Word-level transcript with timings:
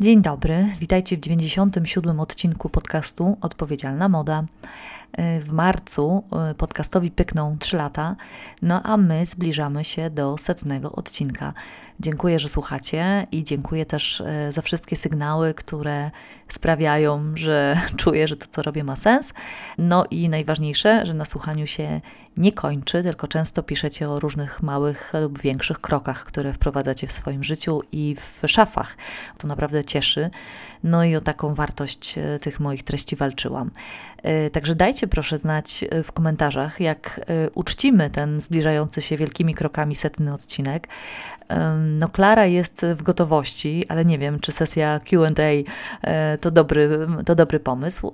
Dzień 0.00 0.22
dobry, 0.22 0.66
witajcie 0.78 1.16
w 1.16 1.20
97 1.20 2.20
odcinku 2.20 2.68
podcastu 2.68 3.36
Odpowiedzialna 3.40 4.08
Moda. 4.08 4.44
W 5.40 5.52
marcu 5.52 6.24
e, 6.50 6.54
podcastowi 6.54 7.10
pykną 7.10 7.56
3 7.58 7.76
lata, 7.76 8.16
no 8.62 8.82
a 8.82 8.96
my 8.96 9.26
zbliżamy 9.26 9.84
się 9.84 10.10
do 10.10 10.38
setnego 10.38 10.92
odcinka. 10.92 11.54
Dziękuję, 12.00 12.38
że 12.38 12.48
słuchacie 12.48 13.26
i 13.32 13.44
dziękuję 13.44 13.86
też 13.86 14.20
e, 14.20 14.52
za 14.52 14.62
wszystkie 14.62 14.96
sygnały, 14.96 15.54
które 15.54 16.10
sprawiają, 16.48 17.32
że 17.34 17.80
czuję, 17.96 18.28
że 18.28 18.36
to, 18.36 18.46
co 18.50 18.62
robię, 18.62 18.84
ma 18.84 18.96
sens. 18.96 19.32
No 19.78 20.04
i 20.10 20.28
najważniejsze, 20.28 21.06
że 21.06 21.14
na 21.14 21.24
słuchaniu 21.24 21.66
się 21.66 22.00
nie 22.36 22.52
kończy, 22.52 23.02
tylko 23.02 23.28
często 23.28 23.62
piszecie 23.62 24.10
o 24.10 24.20
różnych 24.20 24.62
małych 24.62 25.12
lub 25.20 25.38
większych 25.38 25.80
krokach, 25.80 26.24
które 26.24 26.52
wprowadzacie 26.52 27.06
w 27.06 27.12
swoim 27.12 27.44
życiu 27.44 27.82
i 27.92 28.16
w 28.16 28.48
szafach. 28.48 28.96
To 29.38 29.48
naprawdę 29.48 29.84
cieszy. 29.84 30.30
No 30.84 31.04
i 31.04 31.16
o 31.16 31.20
taką 31.20 31.54
wartość 31.54 32.18
e, 32.18 32.38
tych 32.38 32.60
moich 32.60 32.82
treści 32.82 33.16
walczyłam. 33.16 33.70
E, 34.22 34.50
także 34.50 34.74
dajcie 34.74 35.06
proszę 35.06 35.38
znać 35.38 35.84
w 36.04 36.12
komentarzach, 36.12 36.80
jak 36.80 37.20
uczcimy 37.54 38.10
ten 38.10 38.40
zbliżający 38.40 39.02
się 39.02 39.16
wielkimi 39.16 39.54
krokami 39.54 39.96
setny 39.96 40.34
odcinek. 40.34 40.88
No, 41.78 42.08
Klara 42.08 42.46
jest 42.46 42.86
w 42.96 43.02
gotowości, 43.02 43.84
ale 43.88 44.04
nie 44.04 44.18
wiem, 44.18 44.40
czy 44.40 44.52
sesja 44.52 44.98
QA 44.98 45.42
e, 46.02 46.38
to 46.38 46.50
dobry, 46.50 47.06
to 47.26 47.34
dobry 47.34 47.60
pomysł. 47.60 48.12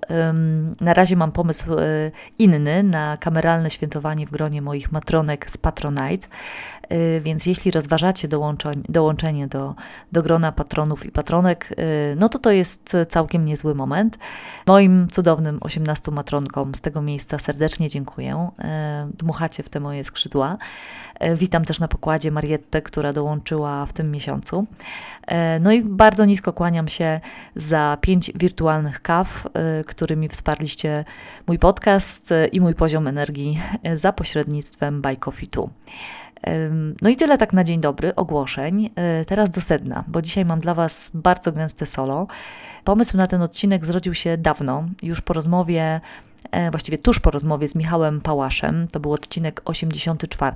Na 0.80 0.95
razie 0.95 1.16
mam 1.16 1.32
pomysł 1.32 1.78
e, 1.78 2.10
inny 2.38 2.82
na 2.82 3.16
kameralne 3.16 3.70
świętowanie 3.70 4.26
w 4.26 4.30
gronie 4.30 4.62
moich 4.62 4.92
matronek 4.92 5.50
z 5.50 5.59
Patronite. 5.59 6.28
E, 6.88 7.20
więc 7.20 7.46
jeśli 7.46 7.70
rozważacie 7.70 8.28
dołączenie 8.88 9.48
do, 9.48 9.74
do 10.12 10.23
grona 10.23 10.52
patronów 10.52 11.07
i 11.07 11.10
patronek, 11.10 11.74
no 12.16 12.29
to 12.29 12.38
to 12.38 12.51
jest 12.51 12.92
całkiem 13.09 13.45
niezły 13.45 13.74
moment. 13.74 14.18
Moim 14.66 15.09
cudownym 15.10 15.59
18 15.60 16.10
matronkom 16.10 16.74
z 16.74 16.80
tego 16.80 17.02
miejsca 17.02 17.38
serdecznie 17.38 17.88
dziękuję. 17.88 18.51
Dmuchacie 19.18 19.62
w 19.62 19.68
te 19.68 19.80
moje 19.80 20.04
skrzydła. 20.04 20.57
Witam 21.37 21.64
też 21.64 21.80
na 21.80 21.88
pokładzie 21.88 22.30
Marietę, 22.30 22.82
która 22.82 23.12
dołączyła 23.12 23.26
w 23.87 23.93
tym 23.93 24.10
miesiącu. 24.10 24.66
E, 25.27 25.60
no 25.60 25.73
i 25.73 25.82
bardzo 25.82 26.24
nisko 26.24 26.52
kłaniam 26.52 26.88
się 26.88 27.21
za 27.55 27.99
pięć 28.01 28.32
wirtualnych 28.35 29.02
kaw, 29.02 29.46
e, 29.46 29.85
którymi 29.85 30.29
wsparliście 30.29 31.05
mój 31.47 31.59
podcast 31.59 32.30
i 32.52 32.60
mój 32.60 32.74
poziom 32.74 33.07
energii 33.07 33.60
za 33.97 34.13
pośrednictwem 34.13 35.01
Buy 35.01 35.16
Coffee 35.16 35.49
No 37.02 37.09
i 37.10 37.16
tyle 37.16 37.38
tak 37.38 37.52
na 37.52 37.65
dzień 37.65 37.80
dobry, 37.80 38.15
ogłoszeń. 38.15 38.91
Teraz 39.27 39.51
do 39.51 39.60
sedna, 39.60 40.04
bo 40.09 40.23
dzisiaj 40.23 40.45
mam 40.45 40.60
dla 40.60 40.74
Was 40.74 41.10
bardzo 41.15 41.52
gęste 41.52 41.87
solo. 41.87 42.27
Pomysł 42.85 43.16
na 43.16 43.27
ten 43.27 43.43
odcinek 43.43 43.85
zrodził 43.85 44.15
się 44.15 44.38
dawno, 44.38 44.85
już 45.02 45.21
po 45.21 45.32
rozmowie 45.32 46.01
E, 46.35 46.35
właściwie 46.71 46.99
tuż 46.99 47.21
po 47.21 47.30
rozmowie 47.30 47.68
z 47.68 47.74
Michałem 47.74 48.21
Pałaszem, 48.21 48.88
to 48.88 49.01
był 49.01 49.12
odcinek 49.12 49.62
84. 49.65 50.54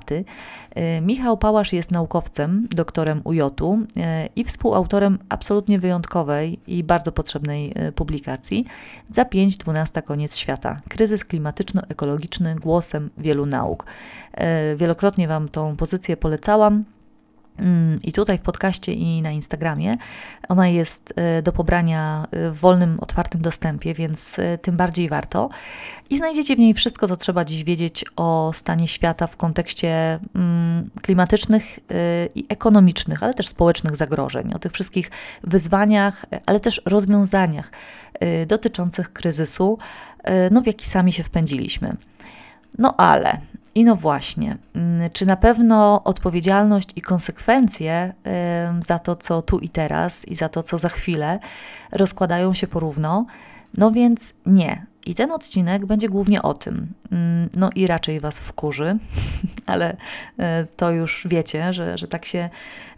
E, 0.71 1.01
Michał 1.01 1.37
Pałasz 1.37 1.73
jest 1.73 1.91
naukowcem, 1.91 2.67
doktorem 2.75 3.21
UJ 3.23 3.41
e, 3.41 4.29
i 4.35 4.43
współautorem 4.43 5.19
absolutnie 5.29 5.79
wyjątkowej 5.79 6.59
i 6.67 6.83
bardzo 6.83 7.11
potrzebnej 7.11 7.73
publikacji 7.95 8.65
Za 9.09 9.23
5.12 9.23 10.03
koniec 10.03 10.37
świata. 10.37 10.81
Kryzys 10.89 11.25
klimatyczno-ekologiczny 11.25 12.55
głosem 12.55 13.09
wielu 13.17 13.45
nauk. 13.45 13.85
Wielokrotnie 14.75 15.27
Wam 15.27 15.49
tą 15.49 15.77
pozycję 15.77 16.17
polecałam. 16.17 16.83
Mm, 17.59 17.99
I 18.03 18.11
tutaj 18.11 18.37
w 18.37 18.41
podcaście 18.41 18.93
i 18.93 19.21
na 19.21 19.31
Instagramie. 19.31 19.97
Ona 20.49 20.67
jest 20.67 21.13
e, 21.15 21.41
do 21.41 21.51
pobrania 21.51 22.27
e, 22.31 22.51
w 22.51 22.59
wolnym, 22.59 22.99
otwartym 22.99 23.41
dostępie, 23.41 23.93
więc 23.93 24.39
e, 24.39 24.57
tym 24.57 24.77
bardziej 24.77 25.09
warto. 25.09 25.49
I 26.09 26.17
znajdziecie 26.17 26.55
w 26.55 26.59
niej 26.59 26.73
wszystko, 26.73 27.07
co 27.07 27.15
trzeba 27.15 27.45
dziś 27.45 27.63
wiedzieć 27.63 28.05
o 28.15 28.51
stanie 28.53 28.87
świata 28.87 29.27
w 29.27 29.37
kontekście 29.37 30.19
mm, 30.35 30.89
klimatycznych 31.01 31.79
i 32.35 32.45
ekonomicznych, 32.49 33.23
ale 33.23 33.33
też 33.33 33.47
społecznych 33.47 33.95
zagrożeń, 33.95 34.53
o 34.53 34.59
tych 34.59 34.71
wszystkich 34.71 35.11
wyzwaniach, 35.43 36.25
ale 36.45 36.59
też 36.59 36.81
rozwiązaniach 36.85 37.71
dotyczących 38.47 39.13
kryzysu, 39.13 39.77
no, 40.51 40.61
w 40.61 40.67
jaki 40.67 40.85
sami 40.85 41.13
się 41.13 41.23
wpędziliśmy. 41.23 41.95
No 42.77 42.95
ale 42.97 43.39
i 43.75 43.83
no 43.83 43.95
właśnie, 43.95 44.57
mm, 44.75 45.09
czy 45.09 45.25
na 45.25 45.35
pewno 45.35 46.03
odpowiedzialność 46.03 46.89
i 46.95 47.01
konsekwencje 47.01 48.13
za 48.87 48.99
to, 48.99 49.15
co 49.15 49.41
tu 49.41 49.59
i 49.59 49.69
teraz 49.69 50.27
i 50.27 50.35
za 50.35 50.49
to, 50.49 50.63
co 50.63 50.77
za 50.77 50.89
chwilę 50.89 51.39
rozkładają 51.91 52.53
się 52.53 52.67
porówno? 52.67 53.25
No 53.77 53.91
więc 53.91 54.33
nie. 54.45 54.85
I 55.05 55.15
ten 55.15 55.31
odcinek 55.31 55.85
będzie 55.85 56.09
głównie 56.09 56.41
o 56.41 56.53
tym. 56.53 56.93
Mm, 57.11 57.49
no 57.55 57.69
i 57.75 57.87
raczej 57.87 58.19
Was 58.19 58.39
wkurzy, 58.39 58.97
ale 59.65 59.97
e, 60.39 60.65
to 60.65 60.91
już 60.91 61.27
wiecie, 61.29 61.73
że, 61.73 61.97
że 61.97 62.07
tak, 62.07 62.25
się, 62.25 62.49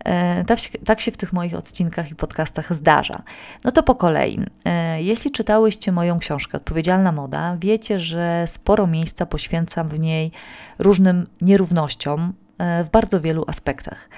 e, 0.05 0.45
tak, 0.45 0.59
się, 0.59 0.69
tak 0.79 1.01
się 1.01 1.11
w 1.11 1.17
tych 1.17 1.33
moich 1.33 1.55
odcinkach 1.55 2.11
i 2.11 2.15
podcastach 2.15 2.73
zdarza. 2.75 3.23
No 3.63 3.71
to 3.71 3.83
po 3.83 3.95
kolei. 3.95 4.39
E, 4.65 5.01
jeśli 5.01 5.31
czytałyście 5.31 5.91
moją 5.91 6.19
książkę 6.19 6.57
Odpowiedzialna 6.57 7.11
Moda, 7.11 7.57
wiecie, 7.59 7.99
że 7.99 8.43
sporo 8.47 8.87
miejsca 8.87 9.25
poświęcam 9.25 9.89
w 9.89 9.99
niej 9.99 10.31
różnym 10.79 11.27
nierównościom 11.41 12.33
w 12.59 12.89
bardzo 12.91 13.21
wielu 13.21 13.43
aspektach. 13.47 14.09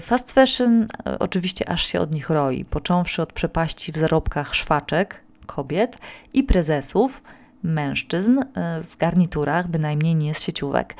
Fast 0.00 0.32
fashion 0.32 0.86
oczywiście 1.18 1.68
aż 1.68 1.86
się 1.86 2.00
od 2.00 2.14
nich 2.14 2.30
roi, 2.30 2.64
począwszy 2.64 3.22
od 3.22 3.32
przepaści 3.32 3.92
w 3.92 3.96
zarobkach 3.96 4.54
szwaczek, 4.54 5.20
kobiet 5.48 5.98
i 6.34 6.42
prezesów, 6.42 7.22
mężczyzn 7.62 8.38
e, 8.38 8.44
w 8.82 8.96
garniturach, 8.96 9.68
bynajmniej 9.68 10.14
nie 10.14 10.34
z 10.34 10.42
sieciówek. 10.42 10.94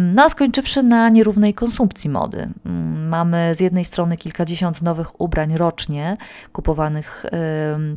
No 0.00 0.22
a 0.22 0.30
skończywszy 0.30 0.82
na 0.82 1.08
nierównej 1.08 1.54
konsumpcji 1.54 2.10
mody. 2.10 2.48
Mm, 2.66 3.08
mamy 3.08 3.54
z 3.54 3.60
jednej 3.60 3.84
strony 3.84 4.16
kilkadziesiąt 4.16 4.82
nowych 4.82 5.20
ubrań 5.20 5.56
rocznie, 5.56 6.16
kupowanych 6.52 7.26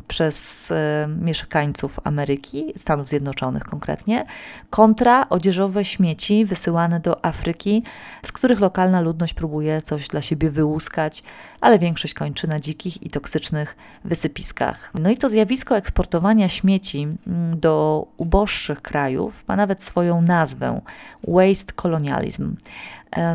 przez 0.08 0.72
mieszkańców 1.20 2.00
Ameryki, 2.04 2.72
Stanów 2.76 3.08
Zjednoczonych 3.08 3.62
konkretnie, 3.62 4.26
kontra 4.70 5.28
odzieżowe 5.28 5.84
śmieci 5.84 6.44
wysyłane 6.44 7.00
do 7.00 7.24
Afryki, 7.24 7.82
z 8.22 8.32
których 8.32 8.60
lokalna 8.60 9.00
ludność 9.00 9.34
próbuje 9.34 9.82
coś 9.82 10.08
dla 10.08 10.20
siebie 10.22 10.50
wyłuskać, 10.50 11.22
ale 11.60 11.78
większość 11.78 12.14
kończy 12.14 12.48
na 12.48 12.58
dzikich 12.58 13.02
i 13.02 13.10
toksycznych 13.10 13.76
wysypiskach. 14.04 14.90
No 14.94 15.10
i 15.10 15.16
to 15.16 15.28
zjawisko 15.28 15.76
eksportowania 15.76 16.48
śmieci 16.48 17.08
mm, 17.26 17.60
do 17.60 18.06
uboższych 18.16 18.82
krajów 18.82 19.44
ma 19.48 19.56
nawet 19.56 19.82
swoją 19.82 20.22
nazwę 20.22 20.80
waste 21.28 21.61
colonialism 21.72 22.56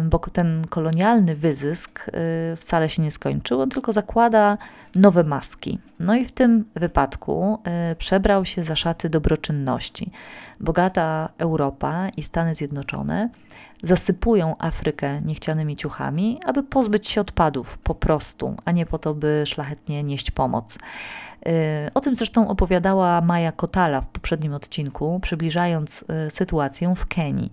bo 0.04 0.20
ten 0.20 0.66
kolonialny 0.70 1.36
wyzysk 1.36 2.08
y, 2.08 2.56
wcale 2.56 2.90
się 2.90 3.02
nie 3.02 3.12
skończył, 3.12 3.62
on 3.62 3.70
tylko 3.70 3.94
zakłada 3.94 4.58
nowe 4.96 5.24
maski. 5.24 5.80
No 6.00 6.16
i 6.16 6.26
w 6.26 6.32
tym 6.32 6.66
wypadku 6.76 7.60
y, 7.92 7.96
przebrał 7.96 8.46
się 8.46 8.64
za 8.64 8.76
szaty 8.76 9.10
dobroczynności. 9.10 10.12
Bogata 10.60 11.30
Europa 11.38 12.10
i 12.18 12.24
Stany 12.24 12.56
Zjednoczone 12.56 13.30
zasypują 13.84 14.56
Afrykę 14.60 15.22
niechcianymi 15.22 15.76
ciuchami, 15.76 16.40
aby 16.46 16.64
pozbyć 16.64 17.08
się 17.08 17.22
odpadów 17.22 17.78
po 17.78 17.96
prostu, 17.96 18.56
a 18.66 18.72
nie 18.72 18.86
po 18.86 18.98
to, 18.98 19.14
by 19.14 19.44
szlachetnie 19.46 20.04
nieść 20.04 20.32
pomoc. 20.32 20.76
Y, 20.76 20.80
o 21.94 22.00
tym 22.00 22.16
zresztą 22.16 22.48
opowiadała 22.48 23.22
Maja 23.22 23.52
Kotala 23.52 24.02
w 24.02 24.08
poprzednim 24.08 24.54
odcinku, 24.54 25.20
przybliżając 25.22 26.06
sytuację 26.30 26.94
w 26.96 27.06
Kenii. 27.06 27.52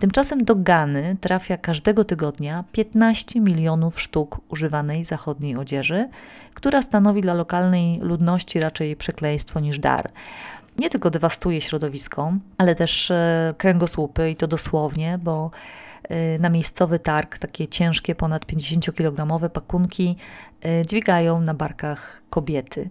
Tymczasem 0.00 0.44
do 0.44 0.56
Gany 0.56 1.16
trafia 1.20 1.56
każdego 1.56 2.04
tygodnia 2.04 2.64
15 2.72 3.40
milionów 3.40 4.00
sztuk 4.00 4.40
używanej 4.48 5.04
zachodniej 5.04 5.56
odzieży, 5.56 6.08
która 6.54 6.82
stanowi 6.82 7.20
dla 7.20 7.34
lokalnej 7.34 7.98
ludności 7.98 8.60
raczej 8.60 8.96
przekleństwo 8.96 9.60
niż 9.60 9.78
dar. 9.78 10.10
Nie 10.78 10.90
tylko 10.90 11.10
dewastuje 11.10 11.60
środowisko, 11.60 12.32
ale 12.58 12.74
też 12.74 13.10
e, 13.10 13.54
kręgosłupy 13.58 14.30
i 14.30 14.36
to 14.36 14.46
dosłownie, 14.46 15.18
bo 15.22 15.50
e, 16.08 16.38
na 16.38 16.50
miejscowy 16.50 16.98
targ 16.98 17.38
takie 17.38 17.68
ciężkie, 17.68 18.14
ponad 18.14 18.46
50-kilogramowe 18.46 19.48
pakunki 19.48 20.16
e, 20.64 20.86
dźwigają 20.86 21.40
na 21.40 21.54
barkach 21.54 22.22
kobiety 22.30 22.90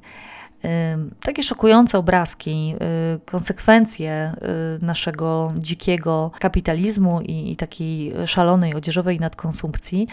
takie 1.22 1.44
szokujące 1.44 1.98
obrazki, 1.98 2.76
y, 3.16 3.20
konsekwencje 3.26 4.34
y, 4.82 4.86
naszego 4.86 5.54
dzikiego 5.58 6.32
kapitalizmu 6.40 7.22
i, 7.22 7.52
i 7.52 7.56
takiej 7.56 8.14
szalonej 8.26 8.74
odzieżowej 8.74 9.20
nadkonsumpcji 9.20 10.08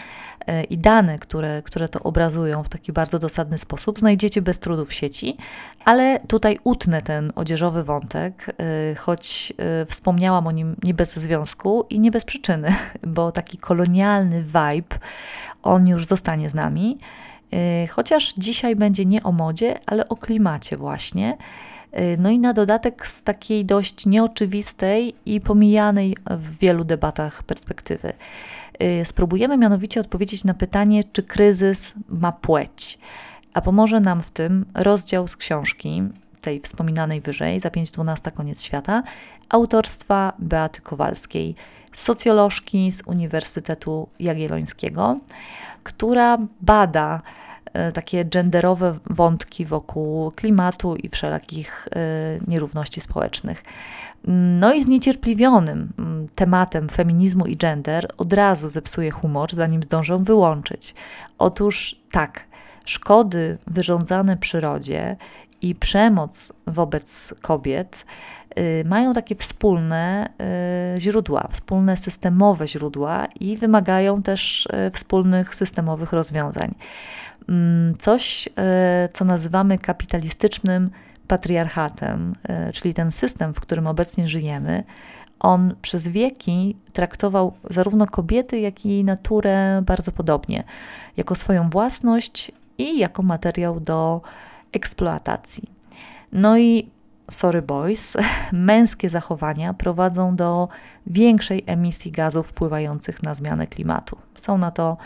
y, 0.49 0.63
i 0.63 0.77
dane, 0.77 1.19
które, 1.19 1.61
które 1.61 1.89
to 1.89 1.99
obrazują 1.99 2.63
w 2.63 2.69
taki 2.69 2.93
bardzo 2.93 3.19
dosadny 3.19 3.57
sposób, 3.57 3.99
znajdziecie 3.99 4.41
bez 4.41 4.59
trudu 4.59 4.85
w 4.85 4.93
sieci, 4.93 5.37
ale 5.85 6.19
tutaj 6.27 6.59
utnę 6.63 7.01
ten 7.01 7.31
odzieżowy 7.35 7.83
wątek, 7.83 8.55
choć 8.97 9.53
wspomniałam 9.87 10.47
o 10.47 10.51
nim 10.51 10.75
nie 10.83 10.93
bez 10.93 11.17
związku 11.17 11.85
i 11.89 11.99
nie 11.99 12.11
bez 12.11 12.25
przyczyny, 12.25 12.75
bo 13.07 13.31
taki 13.31 13.57
kolonialny 13.57 14.43
vibe, 14.43 14.97
on 15.63 15.87
już 15.87 16.05
zostanie 16.05 16.49
z 16.49 16.55
nami. 16.55 16.99
Chociaż 17.89 18.33
dzisiaj 18.37 18.75
będzie 18.75 19.05
nie 19.05 19.23
o 19.23 19.31
modzie, 19.31 19.79
ale 19.85 20.09
o 20.09 20.15
klimacie 20.15 20.77
właśnie. 20.77 21.37
No 22.17 22.29
i 22.29 22.39
na 22.39 22.53
dodatek 22.53 23.07
z 23.07 23.23
takiej 23.23 23.65
dość 23.65 24.05
nieoczywistej 24.05 25.15
i 25.25 25.41
pomijanej 25.41 26.17
w 26.29 26.57
wielu 26.57 26.83
debatach 26.83 27.43
perspektywy. 27.43 28.13
Spróbujemy 29.03 29.57
mianowicie 29.57 30.01
odpowiedzieć 30.01 30.43
na 30.43 30.53
pytanie, 30.53 31.03
czy 31.03 31.23
kryzys 31.23 31.93
ma 32.09 32.31
płeć. 32.31 32.99
A 33.53 33.61
pomoże 33.61 33.99
nam 33.99 34.21
w 34.21 34.31
tym 34.31 34.65
rozdział 34.73 35.27
z 35.27 35.35
książki, 35.35 36.03
tej 36.41 36.59
wspominanej 36.59 37.21
wyżej, 37.21 37.59
za 37.59 37.69
5.12 37.69 38.31
koniec 38.31 38.63
świata, 38.63 39.03
autorstwa 39.49 40.33
Beaty 40.39 40.81
Kowalskiej, 40.81 41.55
socjolożki 41.93 42.91
z 42.91 43.01
Uniwersytetu 43.07 44.09
Jagiellońskiego, 44.19 45.19
która 45.87 46.37
bada 46.61 47.21
e, 47.73 47.91
takie 47.91 48.25
genderowe 48.25 48.99
wątki 49.09 49.65
wokół 49.65 50.31
klimatu 50.31 50.95
i 50.95 51.09
wszelakich 51.09 51.87
e, 51.87 51.99
nierówności 52.47 53.01
społecznych. 53.01 53.63
No 54.59 54.73
i 54.73 54.83
zniecierpliwionym 54.83 55.93
mm, 55.99 56.27
tematem 56.35 56.89
feminizmu 56.89 57.45
i 57.45 57.57
gender 57.57 58.07
od 58.17 58.33
razu 58.33 58.69
zepsuje 58.69 59.11
humor, 59.11 59.55
zanim 59.55 59.83
zdążą 59.83 60.23
wyłączyć. 60.23 60.95
Otóż 61.37 61.95
tak, 62.11 62.43
szkody 62.85 63.57
wyrządzane 63.67 64.37
przyrodzie 64.37 65.17
i 65.61 65.75
przemoc 65.75 66.53
wobec 66.67 67.33
kobiet 67.41 68.05
mają 68.85 69.13
takie 69.13 69.35
wspólne 69.35 70.29
y, 70.97 71.01
źródła, 71.01 71.47
wspólne 71.51 71.97
systemowe 71.97 72.67
źródła 72.67 73.27
i 73.39 73.57
wymagają 73.57 74.21
też 74.21 74.65
y, 74.87 74.91
wspólnych 74.91 75.55
systemowych 75.55 76.13
rozwiązań. 76.13 76.75
Mm, 77.49 77.95
coś, 77.97 78.49
co 79.13 79.25
nazywamy 79.25 79.77
kapitalistycznym 79.77 80.89
patriarchatem, 81.27 82.33
czyli 82.73 82.93
ten 82.93 83.11
system, 83.11 83.53
w 83.53 83.59
którym 83.59 83.87
obecnie 83.87 84.27
żyjemy, 84.27 84.83
on 85.39 85.75
przez 85.81 86.07
wieki 86.07 86.77
traktował 86.93 87.53
zarówno 87.69 88.05
kobiety, 88.05 88.59
jak 88.59 88.85
i 88.85 89.03
naturę 89.03 89.81
bardzo 89.85 90.11
podobnie, 90.11 90.63
jako 91.17 91.35
swoją 91.35 91.69
własność 91.69 92.51
i 92.77 92.97
jako 92.97 93.23
materiał 93.23 93.79
do 93.79 94.21
eksploatacji. 94.71 95.69
No 96.31 96.57
i 96.57 96.89
sorry 97.31 97.61
boys, 97.61 98.17
męskie 98.51 99.09
zachowania 99.09 99.73
prowadzą 99.73 100.35
do 100.35 100.67
większej 101.07 101.63
emisji 101.65 102.11
gazów 102.11 102.47
wpływających 102.47 103.23
na 103.23 103.33
zmianę 103.33 103.67
klimatu. 103.67 104.17
Są 104.35 104.57
na 104.57 104.71
to 104.71 104.97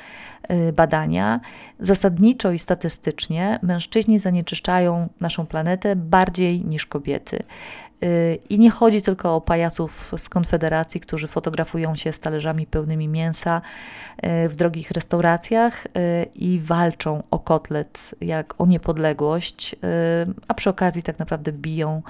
y, 0.51 0.73
badania. 0.73 1.39
Zasadniczo 1.79 2.51
i 2.51 2.59
statystycznie 2.59 3.59
mężczyźni 3.62 4.19
zanieczyszczają 4.19 5.09
naszą 5.19 5.45
planetę 5.45 5.95
bardziej 5.95 6.65
niż 6.65 6.85
kobiety. 6.85 7.44
I 8.50 8.59
nie 8.59 8.71
chodzi 8.71 9.01
tylko 9.01 9.36
o 9.36 9.42
pajaców 9.42 10.13
z 10.18 10.30
Konfederacji, 10.30 11.01
którzy 11.01 11.27
fotografują 11.27 11.95
się 11.95 12.12
z 12.12 12.19
talerzami 12.19 12.68
pełnymi 12.68 13.07
mięsa 13.07 13.62
e, 14.18 14.50
w 14.50 14.56
drogich 14.56 14.92
restauracjach 14.92 15.86
e, 15.86 16.24
i 16.24 16.59
walczą 16.59 17.24
o 17.31 17.39
kotlet 17.39 18.15
jak 18.21 18.62
o 18.62 18.65
niepodległość, 18.65 19.75
e, 19.75 19.77
a 20.48 20.53
przy 20.53 20.69
okazji 20.69 21.03
tak 21.03 21.19
naprawdę 21.19 21.51
biją 21.51 22.01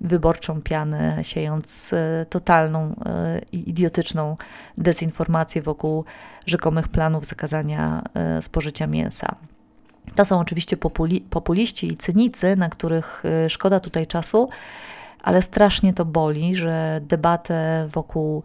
wyborczą 0.00 0.62
pianę, 0.62 1.18
siejąc 1.22 1.94
totalną 2.30 2.94
i 3.52 3.70
idiotyczną 3.70 4.36
dezinformację 4.78 5.62
wokół 5.62 6.04
rzekomych 6.46 6.88
planów 6.88 7.26
zakazania 7.26 8.02
spożycia 8.40 8.86
mięsa. 8.86 9.34
To 10.16 10.24
są 10.24 10.40
oczywiście 10.40 10.76
populi 10.76 11.20
populiści 11.20 11.92
i 11.92 11.96
cynicy, 11.96 12.56
na 12.56 12.68
których 12.68 13.22
szkoda 13.48 13.80
tutaj 13.80 14.06
czasu, 14.06 14.48
ale 15.22 15.42
strasznie 15.42 15.94
to 15.94 16.04
boli, 16.04 16.56
że 16.56 17.00
debatę 17.02 17.88
wokół, 17.92 18.42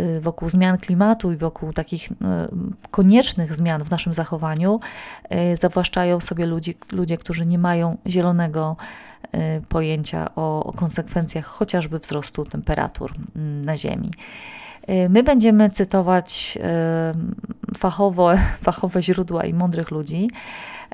y, 0.00 0.20
wokół 0.20 0.50
zmian 0.50 0.78
klimatu 0.78 1.32
i 1.32 1.36
wokół 1.36 1.72
takich 1.72 2.10
y, 2.10 2.14
koniecznych 2.90 3.54
zmian 3.54 3.84
w 3.84 3.90
naszym 3.90 4.14
zachowaniu 4.14 4.80
y, 5.52 5.56
zawłaszczają 5.56 6.20
sobie 6.20 6.46
ludzi, 6.46 6.76
ludzie, 6.92 7.18
którzy 7.18 7.46
nie 7.46 7.58
mają 7.58 7.96
zielonego 8.06 8.76
pojęcia 9.68 10.34
o, 10.36 10.64
o 10.64 10.72
konsekwencjach 10.72 11.46
chociażby 11.46 11.98
wzrostu 11.98 12.44
temperatur 12.44 13.14
na 13.64 13.76
Ziemi. 13.76 14.10
My 15.08 15.22
będziemy 15.22 15.70
cytować 15.70 16.58
fachowe 18.64 19.02
źródła 19.02 19.44
i 19.44 19.54
mądrych 19.54 19.90
ludzi. 19.90 20.28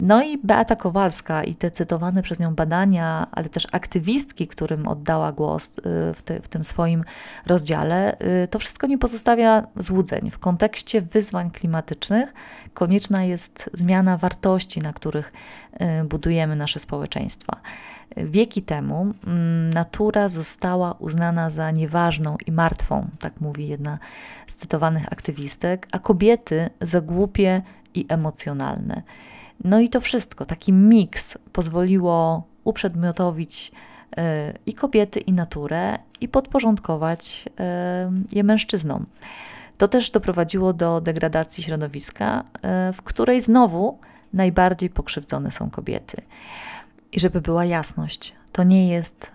No 0.01 0.23
i 0.23 0.39
Beata 0.39 0.77
Kowalska 0.77 1.45
i 1.45 1.55
te 1.55 1.71
cytowane 1.71 2.23
przez 2.23 2.41
nią 2.41 2.55
badania, 2.55 3.27
ale 3.33 3.49
też 3.49 3.67
aktywistki, 3.73 4.47
którym 4.47 4.89
oddała 4.89 5.33
głos 5.33 5.79
y, 5.79 5.83
w, 6.15 6.23
te, 6.25 6.41
w 6.41 6.49
tym 6.49 6.65
swoim 6.65 7.05
rozdziale, 7.47 8.17
y, 8.45 8.49
to 8.49 8.59
wszystko 8.59 8.87
nie 8.87 8.99
pozostawia 8.99 9.67
złudzeń. 9.77 10.31
W 10.31 10.39
kontekście 10.39 11.03
wyzwań 11.03 11.51
klimatycznych 11.51 12.35
konieczna 12.75 13.25
jest 13.25 13.71
zmiana 13.73 14.17
wartości, 14.17 14.81
na 14.81 14.93
których 14.93 15.33
y, 16.03 16.05
budujemy 16.05 16.57
nasze 16.57 16.79
społeczeństwa. 16.79 17.61
Wieki 18.17 18.63
temu 18.63 19.15
mm, 19.27 19.73
natura 19.73 20.29
została 20.29 20.93
uznana 20.93 21.51
za 21.51 21.71
nieważną 21.71 22.37
i 22.47 22.53
martwą, 22.53 23.09
tak 23.19 23.41
mówi 23.41 23.69
jedna 23.69 23.99
z 24.47 24.55
cytowanych 24.55 25.13
aktywistek, 25.13 25.89
a 25.93 25.99
kobiety 25.99 26.71
za 26.81 27.01
głupie 27.01 27.63
i 27.95 28.07
emocjonalne. 28.09 29.03
No 29.65 29.81
i 29.81 29.89
to 29.89 30.01
wszystko, 30.01 30.45
taki 30.45 30.73
miks 30.73 31.39
pozwoliło 31.53 32.43
uprzedmiotowić 32.65 33.73
e, 34.17 34.55
i 34.67 34.75
kobiety, 34.75 35.21
i 35.21 35.33
naturę, 35.33 35.99
i 36.21 36.29
podporządkować 36.29 37.45
e, 37.61 38.13
je 38.33 38.45
mężczyznom. 38.45 39.07
To 39.79 39.89
też 39.89 40.11
doprowadziło 40.11 40.73
do 40.73 41.01
degradacji 41.01 41.65
środowiska, 41.65 42.45
e, 42.63 42.93
w 42.93 43.03
której 43.03 43.43
znowu 43.43 43.99
najbardziej 44.33 44.91
pokrzywdzone 44.91 45.51
są 45.51 45.71
kobiety. 45.71 46.23
I 47.13 47.21
żeby 47.21 47.41
była 47.41 47.65
jasność, 47.65 48.35
to 48.53 48.63
nie 48.65 48.89
jest 48.89 49.33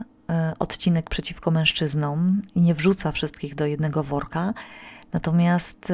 odcinek 0.60 1.10
przeciwko 1.10 1.52
mężczyznom 1.52 2.42
i 2.56 2.62
nie 2.62 2.74
wrzuca 2.74 3.12
wszystkich 3.12 3.56
do 3.56 3.66
jednego 3.66 4.04
worka. 4.04 4.54
Natomiast 5.14 5.94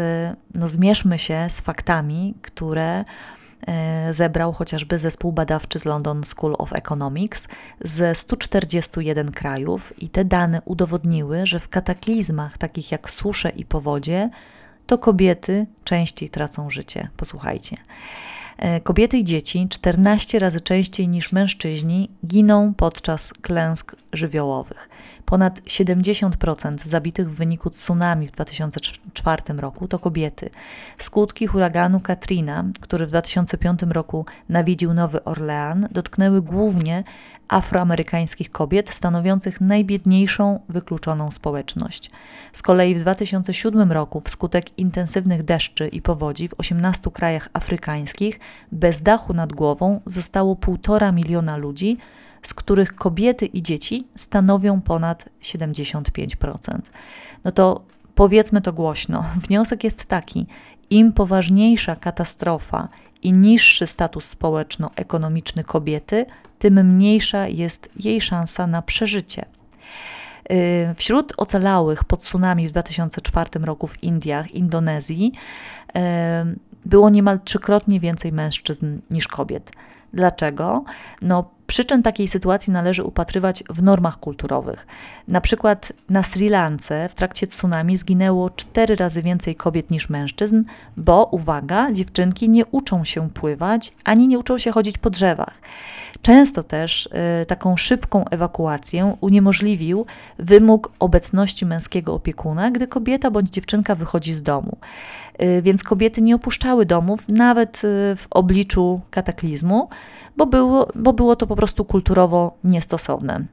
no, 0.55 0.67
zmierzmy 0.67 1.17
się 1.17 1.45
z 1.49 1.61
faktami, 1.61 2.33
które 2.41 3.05
zebrał 4.12 4.53
chociażby 4.53 5.00
zespół 5.00 5.32
badawczy 5.32 5.80
z 5.80 5.86
London 5.86 6.24
School 6.24 6.56
of 6.58 6.74
Economics 6.74 7.48
ze 7.82 8.15
141 8.15 9.32
krajów 9.32 10.01
i 10.01 10.10
te 10.10 10.25
dane 10.25 10.62
udowodniły, 10.65 11.46
że 11.46 11.60
w 11.60 11.70
kataklizmach 11.70 12.58
takich 12.58 12.91
jak 12.91 13.10
susze 13.10 13.50
i 13.50 13.65
powodzie 13.65 14.30
to 14.88 14.98
kobiety 14.98 15.65
częściej 15.84 16.30
tracą 16.30 16.70
życie. 16.70 17.10
Posłuchajcie. 17.18 17.77
E, 18.58 18.82
kobiety 18.82 19.18
i 19.18 19.24
dzieci 19.24 19.68
14 19.70 20.39
razy 20.39 20.62
częściej 20.62 21.08
niż 21.08 21.32
mężczyźni 21.32 22.10
giną 22.27 22.74
podczas 22.74 23.34
klęsk 23.34 23.96
żywiołowych. 24.13 24.89
Ponad 25.31 25.59
70% 25.59 26.88
zabitych 26.88 27.31
w 27.31 27.35
wyniku 27.35 27.69
tsunami 27.69 28.27
w 28.27 28.31
2004 28.31 29.43
roku 29.57 29.88
to 29.88 30.00
kobiety. 30.00 30.50
Skutki 30.97 31.47
huraganu 31.47 32.00
Katrina, 32.00 32.65
który 32.81 33.05
w 33.05 33.09
2005 33.09 33.81
roku 33.89 34.25
nawiedził 34.50 34.93
Nowy 34.93 35.23
Orlean, 35.23 35.88
dotknęły 35.91 36.41
głównie 36.41 37.03
afroamerykańskich 37.47 38.51
kobiet, 38.51 38.89
stanowiących 38.89 39.61
najbiedniejszą 39.61 40.59
wykluczoną 40.69 41.31
społeczność. 41.31 42.11
Z 42.53 42.61
kolei 42.61 42.95
w 42.95 43.00
2007 43.00 43.91
roku, 43.91 44.19
wskutek 44.19 44.79
intensywnych 44.79 45.43
deszczy 45.43 45.88
i 45.88 46.01
powodzi 46.01 46.47
w 46.47 46.53
18 46.57 47.11
krajach 47.11 47.50
afrykańskich, 47.53 48.39
bez 48.71 49.01
dachu 49.01 49.33
nad 49.33 49.53
głową 49.53 50.01
zostało 50.05 50.55
1,5 50.55 51.13
miliona 51.13 51.57
ludzi, 51.57 51.97
z 52.43 52.53
których 52.53 52.95
kobiety 52.95 53.45
i 53.45 53.63
dzieci 53.63 54.07
stanowią 54.15 54.81
ponad 54.81 55.25
75%. 55.41 56.79
No 57.43 57.51
to 57.51 57.81
powiedzmy 58.15 58.62
to 58.62 58.74
głośno. 58.74 59.25
Wniosek 59.48 59.83
jest 59.83 60.05
taki: 60.05 60.48
im 60.89 61.13
poważniejsza 61.13 61.95
katastrofa 61.95 62.89
i 63.24 63.33
niższy 63.33 63.88
status 63.88 64.25
społeczno-ekonomiczny 64.25 65.63
kobiety, 65.63 66.25
tym 66.60 66.95
mniejsza 66.95 67.48
jest 67.48 67.89
jej 67.95 68.21
szansa 68.21 68.67
na 68.67 68.81
przeżycie. 68.81 69.45
Y, 70.51 70.95
wśród 70.95 71.33
ocalałych 71.38 72.03
pod 72.03 72.21
tsunami 72.21 72.67
w 72.67 72.71
2004 72.71 73.50
roku 73.65 73.88
w 73.88 74.03
Indiach, 74.03 74.51
Indonezji, 74.51 75.31
y, 75.95 76.00
było 76.86 77.10
niemal 77.10 77.39
trzykrotnie 77.39 78.00
więcej 78.00 78.31
mężczyzn 78.31 79.00
niż 79.12 79.27
kobiet. 79.27 79.71
Dlaczego? 80.13 80.84
No, 81.22 81.50
przyczyn 81.68 82.03
takiej 82.03 82.27
sytuacji 82.27 82.74
należy 82.74 83.03
upatrywać 83.03 83.63
w 83.70 83.84
normach 83.84 84.20
kulturowych. 84.20 84.88
Na 85.27 85.41
przykład 85.41 85.94
na 86.10 86.24
Sri 86.24 86.50
Lance 86.50 87.10
w 87.10 87.15
trakcie 87.15 87.48
tsunami 87.48 87.98
zginęło 87.98 88.50
cztery 88.50 88.96
razy 88.96 89.22
więcej 89.22 89.56
kobiet 89.56 89.91
niż 89.91 90.10
mężczyzn, 90.10 90.63
bo 90.98 91.25
uwaga, 91.25 91.91
dziewczynki 91.91 92.50
nie 92.50 92.65
uczą 92.65 93.03
się 93.03 93.30
pływać 93.30 93.94
ani 94.03 94.27
nie 94.27 94.39
uczą 94.39 94.58
się 94.58 94.72
chodzić 94.72 94.98
po 94.98 95.10
drzewach. 95.10 95.53
Często 96.21 96.63
też 96.63 97.09
y, 97.41 97.45
taką 97.45 97.77
szybką 97.77 98.25
ewakuację 98.31 99.17
uniemożliwił 99.21 100.05
wymóg 100.39 100.91
obecności 100.99 101.65
męskiego 101.65 102.13
opiekuna, 102.13 102.71
gdy 102.71 102.87
kobieta 102.87 103.31
bądź 103.31 103.49
dziewczynka 103.49 103.95
wychodzi 103.95 104.33
z 104.33 104.41
domu. 104.41 104.77
Y, 105.41 105.61
więc 105.61 105.83
kobiety 105.83 106.21
nie 106.21 106.35
opuszczały 106.35 106.85
domów 106.85 107.29
nawet 107.29 107.77
y, 107.77 107.81
w 108.15 108.27
obliczu 108.29 109.01
kataklizmu, 109.09 109.89
bo 110.37 110.45
było, 110.45 110.87
bo 110.95 111.13
było 111.13 111.35
to 111.35 111.47
po 111.47 111.55
prostu 111.55 111.85
kulturowo 111.85 112.57
niestosowne. 112.63 113.45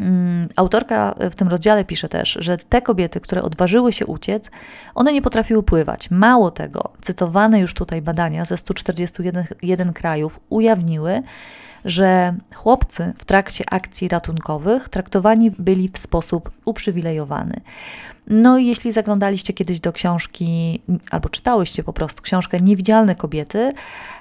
Mm, 0.00 0.48
autorka 0.56 1.14
w 1.30 1.34
tym 1.34 1.48
rozdziale 1.48 1.84
pisze 1.84 2.08
też, 2.08 2.38
że 2.40 2.58
te 2.58 2.82
kobiety, 2.82 3.20
które 3.20 3.42
odważyły 3.42 3.92
się 3.92 4.06
uciec, 4.06 4.50
one 4.94 5.12
nie 5.12 5.22
potrafiły 5.22 5.62
pływać. 5.62 6.10
Mało 6.10 6.50
tego, 6.50 6.92
cytowane 7.02 7.60
już 7.60 7.74
tutaj 7.74 8.02
badania 8.02 8.44
ze 8.44 8.56
141 8.56 9.92
krajów 9.92 10.40
ujawniły, 10.48 11.22
że 11.84 12.34
chłopcy 12.54 13.12
w 13.18 13.24
trakcie 13.24 13.64
akcji 13.70 14.08
ratunkowych 14.08 14.88
traktowani 14.88 15.50
byli 15.50 15.88
w 15.88 15.98
sposób 15.98 16.50
uprzywilejowany. 16.64 17.60
No 18.26 18.58
i 18.58 18.66
jeśli 18.66 18.92
zaglądaliście 18.92 19.52
kiedyś 19.52 19.80
do 19.80 19.92
książki, 19.92 20.82
albo 21.10 21.28
czytałyście 21.28 21.84
po 21.84 21.92
prostu 21.92 22.22
książkę 22.22 22.60
Niewidzialne 22.60 23.14
kobiety, 23.16 23.72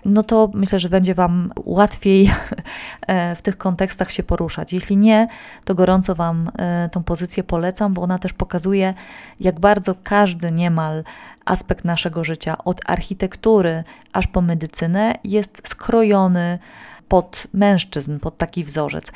no 0.05 0.23
to 0.23 0.51
myślę, 0.53 0.79
że 0.79 0.89
będzie 0.89 1.15
Wam 1.15 1.51
łatwiej 1.65 2.31
e, 3.07 3.35
w 3.35 3.41
tych 3.41 3.57
kontekstach 3.57 4.11
się 4.11 4.23
poruszać. 4.23 4.73
Jeśli 4.73 4.97
nie, 4.97 5.27
to 5.65 5.75
gorąco 5.75 6.15
Wam 6.15 6.51
e, 6.57 6.89
tą 6.89 7.03
pozycję 7.03 7.43
polecam, 7.43 7.93
bo 7.93 8.01
ona 8.01 8.19
też 8.19 8.33
pokazuje, 8.33 8.93
jak 9.39 9.59
bardzo 9.59 9.95
każdy 10.03 10.51
niemal 10.51 11.03
aspekt 11.45 11.85
naszego 11.85 12.23
życia, 12.23 12.57
od 12.57 12.81
architektury 12.85 13.83
aż 14.13 14.27
po 14.27 14.41
medycynę, 14.41 15.15
jest 15.23 15.67
skrojony 15.67 16.59
pod 17.07 17.47
mężczyzn, 17.53 18.19
pod 18.19 18.37
taki 18.37 18.63
wzorzec. 18.63 19.11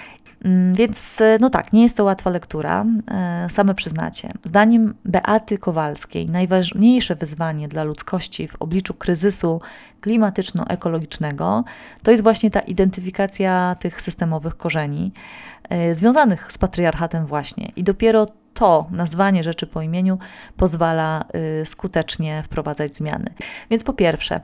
Mm, 0.46 0.74
więc 0.74 1.20
no 1.39 1.50
tak, 1.50 1.74
nie 1.74 1.84
jest 1.84 1.98
to 1.98 2.03
łatwa 2.03 2.29
lektura, 2.29 2.86
e, 3.12 3.48
same 3.50 3.75
przyznacie. 3.75 4.32
Zdaniem 4.44 4.94
Beaty 5.06 5.58
Kowalskiej 5.58 6.25
najważniejsze 6.25 7.15
wyzwanie 7.15 7.67
dla 7.67 7.84
ludzkości 7.84 8.48
w 8.48 8.56
obliczu 8.60 8.94
kryzysu 8.94 9.62
klimatyczno-ekologicznego 10.01 11.63
to 12.03 12.12
jest 12.12 12.24
właśnie 12.24 12.51
ta 12.51 12.60
identyfikacja 12.60 13.75
tych 13.79 14.01
systemowych 14.01 14.58
korzeni 14.58 15.12
e, 15.70 15.96
związanych 15.96 16.53
z 16.53 16.58
patriarchatem 16.58 17.25
właśnie. 17.25 17.72
I 17.75 17.84
dopiero 17.84 18.27
to 18.58 18.88
nazwanie 18.92 19.44
rzeczy 19.44 19.68
po 19.68 19.82
imieniu 19.82 20.18
pozwala 20.56 21.26
y, 21.62 21.66
skutecznie 21.66 22.44
wprowadzać 22.46 22.96
zmiany. 22.96 23.34
Więc 23.70 23.84
po 23.84 23.94
pierwsze, 23.94 24.42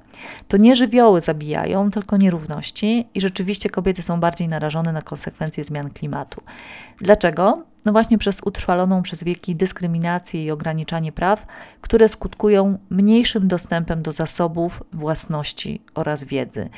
to 0.47 0.57
nie 0.57 0.75
żywioły 0.75 1.21
zabijają, 1.21 1.91
tylko 1.91 2.17
nierówności 2.17 3.07
i 3.13 3.21
rzeczywiście 3.21 3.69
kobiety 3.69 4.01
są 4.01 4.19
bardziej 4.19 4.47
narażone 4.47 4.91
na 4.91 5.01
konsekwencje 5.01 5.63
zmian 5.63 5.89
klimatu. 5.89 6.41
Dlaczego? 7.01 7.63
No 7.85 7.91
właśnie 7.91 8.17
przez 8.17 8.41
utrwaloną 8.45 9.01
przez 9.01 9.23
wieki 9.23 9.55
dyskryminację 9.55 10.45
i 10.45 10.51
ograniczanie 10.51 11.11
praw, 11.11 11.47
które 11.81 12.09
skutkują 12.09 12.77
mniejszym 12.89 13.47
dostępem 13.47 14.01
do 14.01 14.11
zasobów, 14.11 14.83
własności 14.93 15.81
oraz 15.95 16.23
wiedzy. 16.23 16.69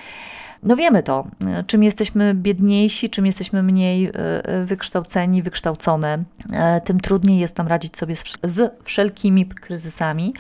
No 0.65 0.75
wiemy 0.75 1.03
to, 1.03 1.27
czym 1.67 1.83
jesteśmy 1.83 2.33
biedniejsi, 2.33 3.09
czym 3.09 3.25
jesteśmy 3.25 3.63
mniej 3.63 4.05
e, 4.05 4.11
e, 4.45 4.65
wykształceni, 4.65 5.43
wykształcone, 5.43 6.23
e, 6.53 6.81
tym 6.81 6.99
trudniej 6.99 7.39
jest 7.39 7.57
nam 7.57 7.67
radzić 7.67 7.97
sobie 7.97 8.15
z 8.43 8.73
wszelkimi 8.83 9.45
kryzysami. 9.45 10.33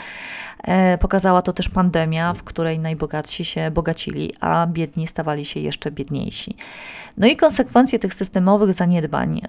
Pokazała 0.99 1.41
to 1.41 1.53
też 1.53 1.69
pandemia, 1.69 2.33
w 2.33 2.43
której 2.43 2.79
najbogatsi 2.79 3.45
się 3.45 3.71
bogacili, 3.71 4.33
a 4.39 4.67
biedni 4.67 5.07
stawali 5.07 5.45
się 5.45 5.59
jeszcze 5.59 5.91
biedniejsi. 5.91 6.55
No 7.17 7.27
i 7.27 7.35
konsekwencje 7.35 7.99
tych 7.99 8.13
systemowych 8.13 8.73
zaniedbań 8.73 9.41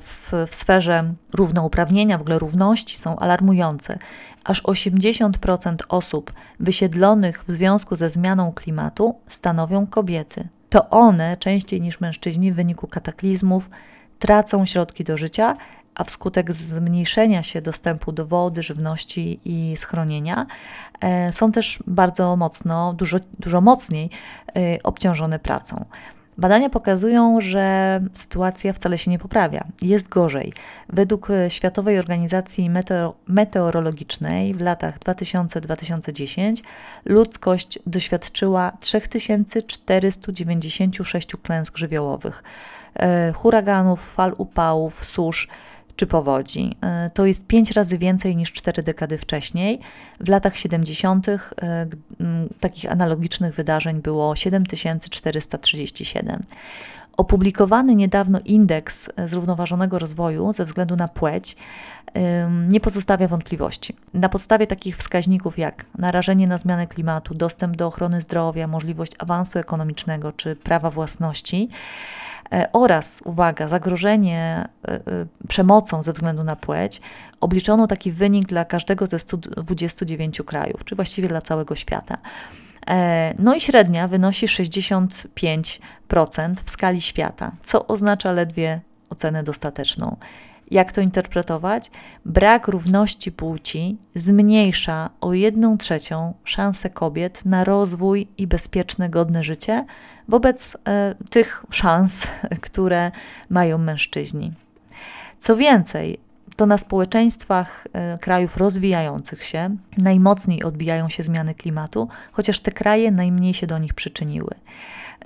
w, 0.00 0.32
w 0.46 0.54
sferze 0.54 1.14
równouprawnienia, 1.34 2.18
w 2.18 2.20
ogóle 2.20 2.38
równości 2.38 2.98
są 2.98 3.16
alarmujące. 3.16 3.98
Aż 4.44 4.62
80% 4.62 5.74
osób 5.88 6.32
wysiedlonych 6.60 7.44
w 7.48 7.52
związku 7.52 7.96
ze 7.96 8.10
zmianą 8.10 8.52
klimatu 8.52 9.14
stanowią 9.26 9.86
kobiety. 9.86 10.48
To 10.68 10.90
one 10.90 11.36
częściej 11.36 11.80
niż 11.80 12.00
mężczyźni 12.00 12.52
w 12.52 12.56
wyniku 12.56 12.86
kataklizmów 12.86 13.70
tracą 14.18 14.66
środki 14.66 15.04
do 15.04 15.16
życia, 15.16 15.56
a 15.94 16.04
wskutek 16.04 16.52
zmniejszenia 16.52 17.42
się 17.42 17.62
dostępu 17.62 18.12
do 18.12 18.26
wody, 18.26 18.62
żywności 18.62 19.40
i 19.44 19.76
schronienia 19.76 20.46
e, 21.00 21.32
są 21.32 21.52
też 21.52 21.78
bardzo 21.86 22.36
mocno, 22.36 22.92
dużo, 22.92 23.18
dużo 23.38 23.60
mocniej 23.60 24.10
e, 24.56 24.78
obciążone 24.82 25.38
pracą. 25.38 25.84
Badania 26.38 26.70
pokazują, 26.70 27.40
że 27.40 28.00
sytuacja 28.12 28.72
wcale 28.72 28.98
się 28.98 29.10
nie 29.10 29.18
poprawia, 29.18 29.64
jest 29.82 30.08
gorzej. 30.08 30.52
Według 30.88 31.30
e, 31.30 31.50
Światowej 31.50 31.98
Organizacji 31.98 32.70
Meteorologicznej 33.28 34.54
w 34.54 34.60
latach 34.60 34.98
2000-2010 34.98 36.62
ludzkość 37.04 37.78
doświadczyła 37.86 38.72
3496 38.80 41.36
klęsk 41.42 41.76
żywiołowych, 41.76 42.42
huraganów, 43.34 44.14
fal 44.14 44.34
upałów, 44.38 45.06
susz 45.06 45.48
czy 45.96 46.06
powodzi. 46.06 46.76
E, 46.82 47.10
to 47.14 47.26
jest 47.26 47.46
pięć 47.46 47.70
razy 47.70 47.98
więcej 47.98 48.36
niż 48.36 48.52
cztery 48.52 48.82
dekady 48.82 49.18
wcześniej. 49.18 49.80
W 50.20 50.28
latach 50.28 50.56
70. 50.56 51.28
E, 51.28 51.38
takich 52.60 52.92
analogicznych 52.92 53.54
wydarzeń 53.54 54.02
było 54.02 54.36
7437. 54.36 56.40
Opublikowany 57.16 57.94
niedawno 57.94 58.38
indeks 58.44 59.08
zrównoważonego 59.26 59.98
rozwoju 59.98 60.52
ze 60.52 60.64
względu 60.64 60.96
na 60.96 61.08
płeć 61.08 61.56
nie 62.68 62.80
pozostawia 62.80 63.28
wątpliwości. 63.28 63.96
Na 64.14 64.28
podstawie 64.28 64.66
takich 64.66 64.96
wskaźników 64.96 65.58
jak 65.58 65.84
narażenie 65.98 66.46
na 66.46 66.58
zmianę 66.58 66.86
klimatu, 66.86 67.34
dostęp 67.34 67.76
do 67.76 67.86
ochrony 67.86 68.20
zdrowia, 68.20 68.66
możliwość 68.66 69.12
awansu 69.18 69.58
ekonomicznego 69.58 70.32
czy 70.32 70.56
prawa 70.56 70.90
własności, 70.90 71.68
E, 72.52 72.72
oraz, 72.72 73.20
uwaga, 73.24 73.68
zagrożenie 73.68 74.68
e, 74.88 74.92
e, 74.92 75.00
przemocą 75.48 76.02
ze 76.02 76.12
względu 76.12 76.44
na 76.44 76.56
płeć, 76.56 77.00
obliczono 77.40 77.86
taki 77.86 78.12
wynik 78.12 78.48
dla 78.48 78.64
każdego 78.64 79.06
ze 79.06 79.18
129 79.18 80.42
krajów, 80.46 80.84
czy 80.84 80.94
właściwie 80.94 81.28
dla 81.28 81.42
całego 81.42 81.74
świata. 81.74 82.18
No 83.38 83.54
i 83.54 83.60
średnia 83.60 84.08
wynosi 84.08 84.46
65% 84.46 85.80
w 86.64 86.70
skali 86.70 87.00
świata, 87.00 87.52
co 87.62 87.86
oznacza 87.86 88.32
ledwie 88.32 88.80
ocenę 89.10 89.42
dostateczną. 89.42 90.16
Jak 90.70 90.92
to 90.92 91.00
interpretować? 91.00 91.90
Brak 92.24 92.68
równości 92.68 93.32
płci 93.32 93.96
zmniejsza 94.14 95.10
o 95.20 95.32
jedną 95.32 95.78
trzecią 95.78 96.34
szanse 96.44 96.90
kobiet 96.90 97.44
na 97.44 97.64
rozwój 97.64 98.28
i 98.38 98.46
bezpieczne, 98.46 99.10
godne 99.10 99.42
życie 99.42 99.84
wobec 100.28 100.76
e, 100.88 101.14
tych 101.30 101.64
szans, 101.70 102.26
które 102.66 103.10
mają 103.50 103.78
mężczyźni. 103.78 104.52
Co 105.38 105.56
więcej, 105.56 106.18
to 106.56 106.66
na 106.66 106.78
społeczeństwach 106.78 107.86
e, 107.92 108.18
krajów 108.18 108.56
rozwijających 108.56 109.44
się 109.44 109.76
najmocniej 109.98 110.62
odbijają 110.62 111.08
się 111.08 111.22
zmiany 111.22 111.54
klimatu, 111.54 112.08
chociaż 112.32 112.60
te 112.60 112.72
kraje 112.72 113.10
najmniej 113.10 113.54
się 113.54 113.66
do 113.66 113.78
nich 113.78 113.94
przyczyniły. 113.94 114.54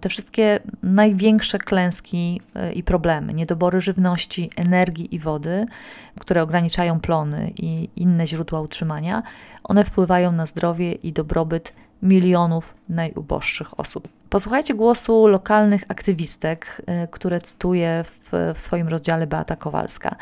Te 0.00 0.08
wszystkie 0.08 0.60
największe 0.82 1.58
klęski 1.58 2.40
e, 2.54 2.72
i 2.72 2.82
problemy, 2.82 3.34
niedobory 3.34 3.80
żywności, 3.80 4.50
energii 4.56 5.14
i 5.14 5.18
wody, 5.18 5.66
które 6.20 6.42
ograniczają 6.42 7.00
plony 7.00 7.52
i 7.56 7.88
inne 7.96 8.26
źródła 8.26 8.60
utrzymania, 8.60 9.22
one 9.64 9.84
wpływają 9.84 10.32
na 10.32 10.46
zdrowie 10.46 10.92
i 10.92 11.12
dobrobyt 11.12 11.72
milionów 12.02 12.74
najuboższych 12.88 13.80
osób. 13.80 14.08
Posłuchajcie 14.30 14.74
głosu 14.74 15.26
lokalnych 15.26 15.84
aktywistek, 15.88 16.82
e, 16.86 17.08
które 17.08 17.40
cytuję 17.40 18.04
w, 18.04 18.30
w, 18.54 18.60
swoim 18.60 18.88
rozdziale 18.88 19.26
Beata 19.26 19.56
Kowalska. 19.56 20.16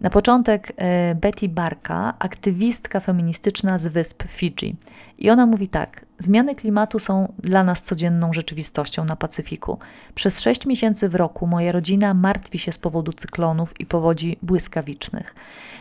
Na 0.00 0.10
początek 0.10 0.72
e, 0.76 1.14
Betty 1.14 1.48
Barka, 1.48 2.14
aktywistka 2.18 3.00
feministyczna 3.00 3.78
z 3.78 3.88
wysp 3.88 4.22
Fidżi. 4.28 4.76
I 5.18 5.30
ona 5.30 5.46
mówi 5.46 5.68
tak: 5.68 6.04
Zmiany 6.18 6.54
klimatu 6.54 6.98
są 6.98 7.32
dla 7.38 7.64
nas 7.64 7.82
codzienną 7.82 8.32
rzeczywistością 8.32 9.04
na 9.04 9.16
Pacyfiku. 9.16 9.78
Przez 10.14 10.40
sześć 10.40 10.66
miesięcy 10.66 11.08
w 11.08 11.14
roku 11.14 11.46
moja 11.46 11.72
rodzina 11.72 12.14
martwi 12.14 12.58
się 12.58 12.72
z 12.72 12.78
powodu 12.78 13.12
cyklonów 13.12 13.80
i 13.80 13.86
powodzi 13.86 14.36
błyskawicznych. 14.42 15.34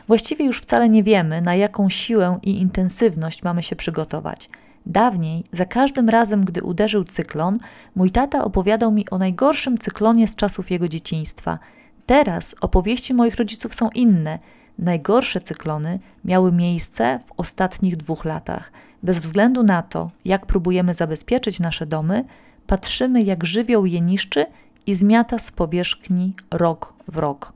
Właściwie 0.08 0.46
już 0.46 0.62
wcale 0.62 0.90
nie 0.90 1.04
wiemy, 1.04 1.42
na 1.42 1.56
jaką 1.56 1.90
siłę 1.90 2.40
i 2.44 2.62
intensywność 2.62 3.44
mamy 3.44 3.64
się 3.64 3.76
przygotować. 3.76 4.50
Dawniej, 4.86 5.44
za 5.52 5.66
każdym 5.66 6.10
razem, 6.10 6.46
gdy 6.46 6.64
uderzył 6.64 7.04
cyklon, 7.04 7.58
mój 7.96 8.12
tata 8.12 8.44
opowiadał 8.44 8.92
mi 8.92 9.10
o 9.10 9.18
najgorszym 9.18 9.78
cyklonie 9.78 10.28
z 10.28 10.36
czasów 10.36 10.72
jego 10.72 10.88
dzieciństwa. 10.88 11.60
Teraz 12.06 12.56
opowieści 12.62 13.14
moich 13.14 13.36
rodziców 13.36 13.76
są 13.76 13.90
inne. 13.90 14.40
Najgorsze 14.80 15.40
cyklony 15.42 16.00
miały 16.26 16.52
miejsce 16.52 17.20
w 17.26 17.32
ostatnich 17.38 17.98
dwóch 17.98 18.26
latach. 18.26 18.72
Bez 19.04 19.20
względu 19.20 19.64
na 19.64 19.82
to, 19.82 20.12
jak 20.26 20.46
próbujemy 20.46 20.94
zabezpieczyć 20.94 21.60
nasze 21.60 21.86
domy, 21.86 22.26
patrzymy, 22.68 23.22
jak 23.22 23.46
żywioł 23.46 23.86
je 23.86 24.02
niszczy 24.02 24.46
i 24.88 24.96
zmiata 24.96 25.40
z 25.40 25.52
powierzchni 25.52 26.34
rok 26.52 26.94
w 27.08 27.18
rok. 27.18 27.54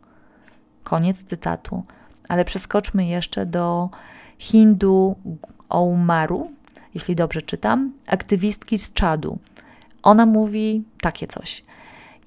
Koniec 0.83 1.23
cytatu. 1.23 1.83
Ale 2.29 2.45
przeskoczmy 2.45 3.05
jeszcze 3.05 3.45
do 3.45 3.89
Hindu 4.37 5.15
Oumaru, 5.69 6.51
jeśli 6.95 7.15
dobrze 7.15 7.41
czytam, 7.41 7.93
aktywistki 8.07 8.77
z 8.77 8.93
Czadu. 8.93 9.37
Ona 10.03 10.25
mówi 10.25 10.83
takie 11.01 11.27
coś. 11.27 11.63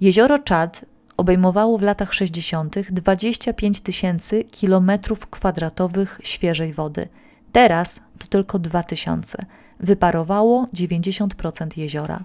Jezioro 0.01 0.39
Czad 0.39 0.85
obejmowało 1.17 1.79
w 1.79 1.83
latach 1.83 2.15
60. 2.15 2.91
25 2.91 3.81
tysięcy 3.81 4.45
kilometrów 4.45 5.27
kwadratowych 5.27 6.21
świeżej 6.23 6.73
wody. 6.73 7.09
Teraz 7.53 8.01
to 8.19 8.27
tylko 8.27 8.59
2000. 8.59 9.45
Wyparowało 9.81 10.67
90% 10.75 11.79
jeziora. 11.79 12.21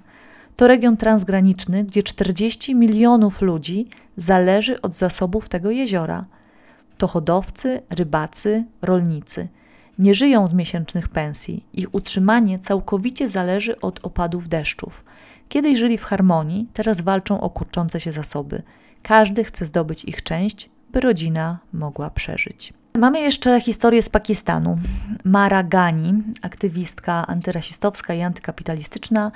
To 0.55 0.67
region 0.67 0.97
transgraniczny, 0.97 1.83
gdzie 1.83 2.03
40 2.03 2.75
milionów 2.75 3.41
ludzi 3.41 3.87
zależy 4.17 4.81
od 4.81 4.93
zasobów 4.95 5.49
tego 5.49 5.71
jeziora. 5.71 6.25
To 6.97 7.07
hodowcy, 7.07 7.81
rybacy, 7.89 8.65
rolnicy. 8.81 9.47
Nie 9.99 10.13
żyją 10.13 10.47
z 10.47 10.53
miesięcznych 10.53 11.09
pensji. 11.09 11.65
Ich 11.73 11.95
utrzymanie 11.95 12.59
całkowicie 12.59 13.29
zależy 13.29 13.81
od 13.81 14.05
opadów 14.05 14.47
deszczów. 14.47 15.03
Kiedyś 15.49 15.77
żyli 15.77 15.97
w 15.97 16.03
harmonii, 16.03 16.67
teraz 16.73 17.01
walczą 17.01 17.41
o 17.41 17.49
kurczące 17.49 17.99
się 17.99 18.11
zasoby. 18.11 18.63
Każdy 19.03 19.43
chce 19.43 19.65
zdobyć 19.65 20.05
ich 20.05 20.23
część, 20.23 20.69
by 20.91 20.99
rodzina 20.99 21.59
mogła 21.73 22.09
przeżyć. 22.09 22.73
Mamy 22.97 23.19
jeszcze 23.19 23.61
historię 23.61 24.03
z 24.03 24.09
Pakistanu. 24.09 24.77
Mara 25.23 25.63
Ghani, 25.63 26.13
aktywistka 26.41 27.27
antyrasistowska 27.27 28.13
i 28.13 28.21
antykapitalistyczna, 28.21 29.31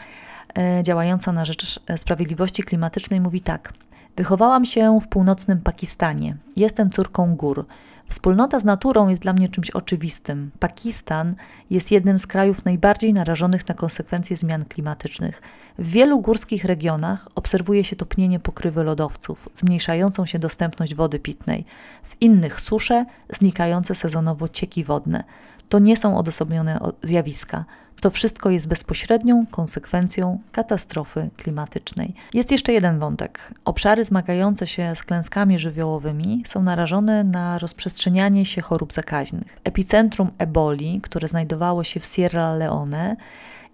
e, 0.57 0.83
działająca 0.83 1.31
na 1.31 1.45
rzecz 1.45 1.79
sprawiedliwości 1.97 2.63
klimatycznej, 2.63 3.21
mówi 3.21 3.41
tak: 3.41 3.73
Wychowałam 4.15 4.65
się 4.65 4.99
w 5.03 5.07
północnym 5.07 5.61
Pakistanie. 5.61 6.37
Jestem 6.55 6.89
córką 6.89 7.35
gór. 7.35 7.65
Wspólnota 8.09 8.59
z 8.59 8.65
naturą 8.65 9.07
jest 9.07 9.21
dla 9.21 9.33
mnie 9.33 9.49
czymś 9.49 9.71
oczywistym. 9.71 10.51
Pakistan 10.59 11.35
jest 11.69 11.91
jednym 11.91 12.19
z 12.19 12.27
krajów 12.27 12.65
najbardziej 12.65 13.13
narażonych 13.13 13.67
na 13.67 13.75
konsekwencje 13.75 14.37
zmian 14.37 14.65
klimatycznych. 14.65 15.41
W 15.79 15.89
wielu 15.89 16.21
górskich 16.21 16.65
regionach 16.65 17.27
obserwuje 17.35 17.83
się 17.83 17.95
topnienie 17.95 18.39
pokrywy 18.39 18.83
lodowców, 18.83 19.49
zmniejszającą 19.53 20.25
się 20.25 20.39
dostępność 20.39 20.95
wody 20.95 21.19
pitnej. 21.19 21.65
W 22.03 22.21
innych 22.21 22.61
susze, 22.61 23.05
znikające 23.29 23.95
sezonowo 23.95 24.49
cieki 24.49 24.83
wodne. 24.83 25.23
To 25.69 25.79
nie 25.79 25.97
są 25.97 26.17
odosobnione 26.17 26.79
zjawiska. 27.03 27.65
To 28.01 28.09
wszystko 28.09 28.49
jest 28.49 28.67
bezpośrednią 28.67 29.45
konsekwencją 29.51 30.39
katastrofy 30.51 31.29
klimatycznej. 31.37 32.13
Jest 32.33 32.51
jeszcze 32.51 32.73
jeden 32.73 32.99
wątek. 32.99 33.53
Obszary 33.65 34.05
zmagające 34.05 34.67
się 34.67 34.95
z 34.95 35.03
klęskami 35.03 35.59
żywiołowymi 35.59 36.43
są 36.47 36.63
narażone 36.63 37.23
na 37.23 37.59
rozprzestrzenianie 37.59 38.45
się 38.45 38.61
chorób 38.61 38.93
zakaźnych. 38.93 39.57
Epicentrum 39.63 40.31
eboli, 40.37 41.01
które 41.03 41.27
znajdowało 41.27 41.83
się 41.83 41.99
w 41.99 42.05
Sierra 42.05 42.55
Leone, 42.55 43.15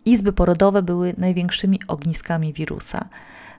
izby 0.06 0.34
porodowe 0.34 0.82
były 0.82 1.14
największymi 1.18 1.80
ogniskami 1.88 2.54
wirusa. 2.54 3.10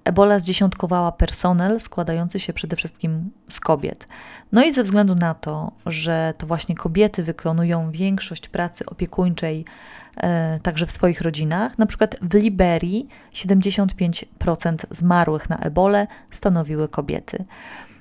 Ebola 0.04 0.38
zdziesiątkowała 0.38 1.12
personel 1.12 1.80
składający 1.80 2.40
się 2.40 2.52
przede 2.52 2.76
wszystkim 2.76 3.30
z 3.48 3.60
kobiet. 3.60 4.08
No 4.52 4.64
i 4.64 4.72
ze 4.72 4.82
względu 4.82 5.14
na 5.14 5.34
to, 5.34 5.72
że 5.86 6.34
to 6.38 6.46
właśnie 6.46 6.74
kobiety 6.74 7.22
wykonują 7.22 7.90
większość 7.90 8.48
pracy 8.48 8.86
opiekuńczej 8.86 9.64
e, 10.16 10.60
także 10.62 10.86
w 10.86 10.90
swoich 10.90 11.20
rodzinach, 11.20 11.78
na 11.78 11.86
przykład 11.86 12.16
w 12.22 12.34
Liberii 12.34 13.08
75% 13.32 14.24
zmarłych 14.90 15.50
na 15.50 15.58
ebolę 15.58 16.06
stanowiły 16.30 16.88
kobiety. 16.88 17.44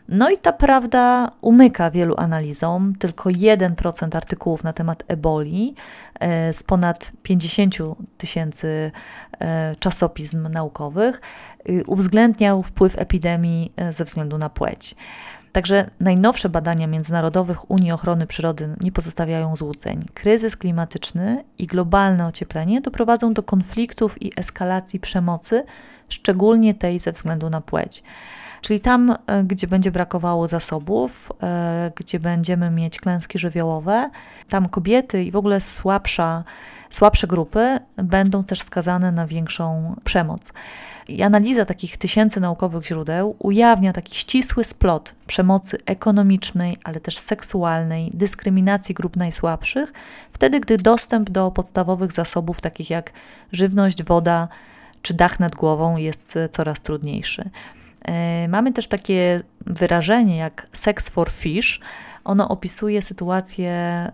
No 0.07 0.29
i 0.29 0.37
ta 0.37 0.53
prawda 0.53 1.31
umyka 1.41 1.91
wielu 1.91 2.15
analizom. 2.17 2.93
Tylko 2.95 3.29
1% 3.29 4.17
artykułów 4.17 4.63
na 4.63 4.73
temat 4.73 5.03
eboli 5.07 5.75
e, 6.19 6.53
z 6.53 6.63
ponad 6.63 7.11
50 7.23 7.75
tysięcy 8.17 8.91
e, 9.39 9.75
czasopism 9.79 10.47
naukowych 10.47 11.21
y, 11.69 11.83
uwzględniał 11.87 12.63
wpływ 12.63 12.99
epidemii 12.99 13.73
e, 13.75 13.93
ze 13.93 14.05
względu 14.05 14.37
na 14.37 14.49
płeć. 14.49 14.95
Także 15.51 15.89
najnowsze 15.99 16.49
badania 16.49 16.87
międzynarodowych 16.87 17.71
Unii 17.71 17.91
Ochrony 17.91 18.27
Przyrody 18.27 18.75
nie 18.81 18.91
pozostawiają 18.91 19.55
złudzeń. 19.55 20.05
Kryzys 20.13 20.55
klimatyczny 20.57 21.43
i 21.57 21.67
globalne 21.67 22.27
ocieplenie 22.27 22.81
doprowadzą 22.81 23.33
do 23.33 23.43
konfliktów 23.43 24.21
i 24.21 24.31
eskalacji 24.37 24.99
przemocy, 24.99 25.63
szczególnie 26.09 26.75
tej 26.75 26.99
ze 26.99 27.11
względu 27.11 27.49
na 27.49 27.61
płeć. 27.61 28.03
Czyli 28.63 28.79
tam, 28.79 29.15
e, 29.27 29.43
gdzie 29.43 29.67
będzie 29.67 29.91
brakowało 29.91 30.47
zasobów, 30.47 31.31
e, 31.43 31.91
gdzie 31.95 32.19
będziemy 32.19 32.71
mieć 32.71 32.99
klęski 32.99 33.39
żywiołowe, 33.39 34.09
tam 34.49 34.69
kobiety 34.69 35.23
i 35.23 35.31
w 35.31 35.35
ogóle 35.35 35.61
słabsza, 35.61 36.43
słabsze 36.89 37.27
grupy 37.27 37.79
będą 37.95 38.43
też 38.43 38.61
skazane 38.61 39.11
na 39.11 39.27
większą 39.27 39.95
przemoc. 40.03 40.53
I 41.07 41.23
analiza 41.23 41.65
takich 41.65 41.97
tysięcy 41.97 42.39
naukowych 42.39 42.85
źródeł 42.85 43.35
ujawnia 43.39 43.93
taki 43.93 44.15
ścisły 44.15 44.63
splot 44.63 45.15
przemocy 45.27 45.77
ekonomicznej, 45.85 46.77
ale 46.83 46.99
też 46.99 47.17
seksualnej, 47.17 48.11
dyskryminacji 48.13 48.95
grup 48.95 49.17
najsłabszych, 49.17 49.93
wtedy 50.31 50.59
gdy 50.59 50.77
dostęp 50.77 51.29
do 51.29 51.51
podstawowych 51.51 52.11
zasobów, 52.11 52.61
takich 52.61 52.89
jak 52.89 53.11
żywność, 53.51 54.03
woda 54.03 54.47
czy 55.01 55.13
dach 55.13 55.39
nad 55.39 55.55
głową, 55.55 55.97
jest 55.97 56.39
coraz 56.51 56.81
trudniejszy. 56.81 57.49
E, 58.03 58.47
mamy 58.47 58.73
też 58.73 58.87
takie 58.87 59.43
wyrażenie 59.65 60.37
jak 60.37 60.67
sex 60.73 61.09
for 61.09 61.31
fish. 61.31 61.79
Ono 62.23 62.49
opisuje 62.49 63.01
sytuację 63.01 63.71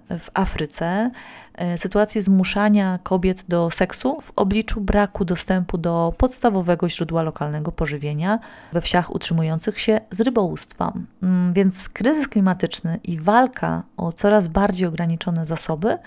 w 0.10 0.30
Afryce, 0.34 1.12
e, 1.56 1.78
sytuację 1.78 2.22
zmuszania 2.22 3.00
kobiet 3.04 3.46
do 3.48 3.70
seksu 3.70 4.22
w 4.22 4.32
obliczu 4.36 4.82
braku 4.82 5.26
dostępu 5.26 5.78
do 5.78 6.14
podstawowego 6.18 6.90
źródła 6.90 7.22
lokalnego 7.22 7.72
pożywienia 7.72 8.40
we 8.74 8.82
wsiach 8.82 9.16
utrzymujących 9.16 9.80
się 9.80 10.02
z 10.12 10.22
rybołówstwa. 10.22 10.94
Mm, 11.24 11.54
więc 11.54 11.90
kryzys 11.90 12.28
klimatyczny 12.28 13.00
i 13.04 13.20
walka 13.20 13.84
o 13.98 14.14
coraz 14.14 14.48
bardziej 14.48 14.88
ograniczone 14.88 15.46
zasoby 15.46 15.98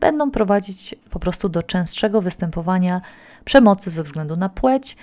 będą 0.00 0.30
prowadzić 0.30 0.94
po 1.10 1.18
prostu 1.18 1.48
do 1.48 1.62
częstszego 1.62 2.20
występowania 2.20 3.00
przemocy 3.44 3.90
ze 3.90 4.02
względu 4.02 4.36
na 4.36 4.48
płeć, 4.48 4.96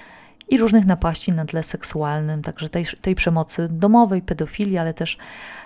i 0.48 0.58
różnych 0.58 0.86
napaści 0.86 1.32
na 1.32 1.46
tle 1.46 1.64
seksualnym, 1.64 2.42
także 2.42 2.70
tej, 2.70 2.86
tej 3.02 3.16
przemocy 3.16 3.68
domowej, 3.72 4.22
pedofilii, 4.22 4.78
ale 4.78 4.94
też 4.94 5.18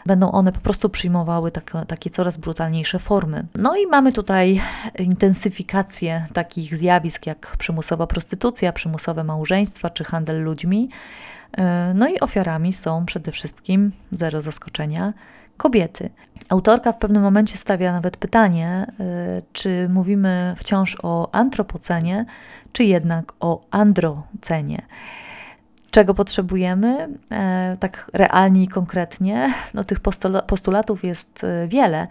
będą 0.06 0.32
one 0.32 0.52
po 0.52 0.60
prostu 0.60 0.90
przyjmowały 0.90 1.52
takie, 1.52 1.86
takie 1.88 2.10
coraz 2.10 2.38
brutalniejsze 2.38 3.00
formy. 3.00 3.46
No 3.56 3.78
i 3.78 3.88
mamy 3.88 4.12
tutaj 4.12 4.62
intensyfikację 5.00 6.26
takich 6.34 6.78
zjawisk 6.78 7.26
jak 7.26 7.58
przymusowa 7.58 8.08
prostytucja, 8.08 8.74
przymusowe 8.74 9.24
małżeństwa 9.24 9.90
czy 9.90 10.04
handel 10.04 10.44
ludźmi. 10.44 10.90
E, 11.58 11.94
no 11.96 12.08
i 12.08 12.20
ofiarami 12.20 12.74
są 12.74 13.06
przede 13.06 13.32
wszystkim, 13.32 13.92
zero 14.12 14.42
zaskoczenia, 14.42 15.14
kobiety. 15.58 16.10
Autorka 16.50 16.92
w 16.92 16.98
pewnym 16.98 17.24
momencie 17.24 17.58
stawia 17.58 17.92
nawet 17.92 18.18
pytanie, 18.18 18.86
y, 19.40 19.44
czy 19.54 19.90
mówimy 19.90 20.56
wciąż 20.58 20.98
o 21.04 21.36
antropocenie, 21.36 22.26
czy 22.72 22.84
jednak 22.84 23.34
o 23.40 23.62
androcenie. 23.72 24.82
Czego 25.98 26.14
potrzebujemy, 26.14 27.10
e, 27.32 27.78
tak 27.80 28.12
realnie 28.14 28.64
i 28.64 28.68
konkretnie? 28.68 29.54
No, 29.74 29.84
tych 29.84 30.00
postulatów 30.48 31.04
jest 31.04 31.44
y, 31.44 31.68
wiele, 31.68 32.08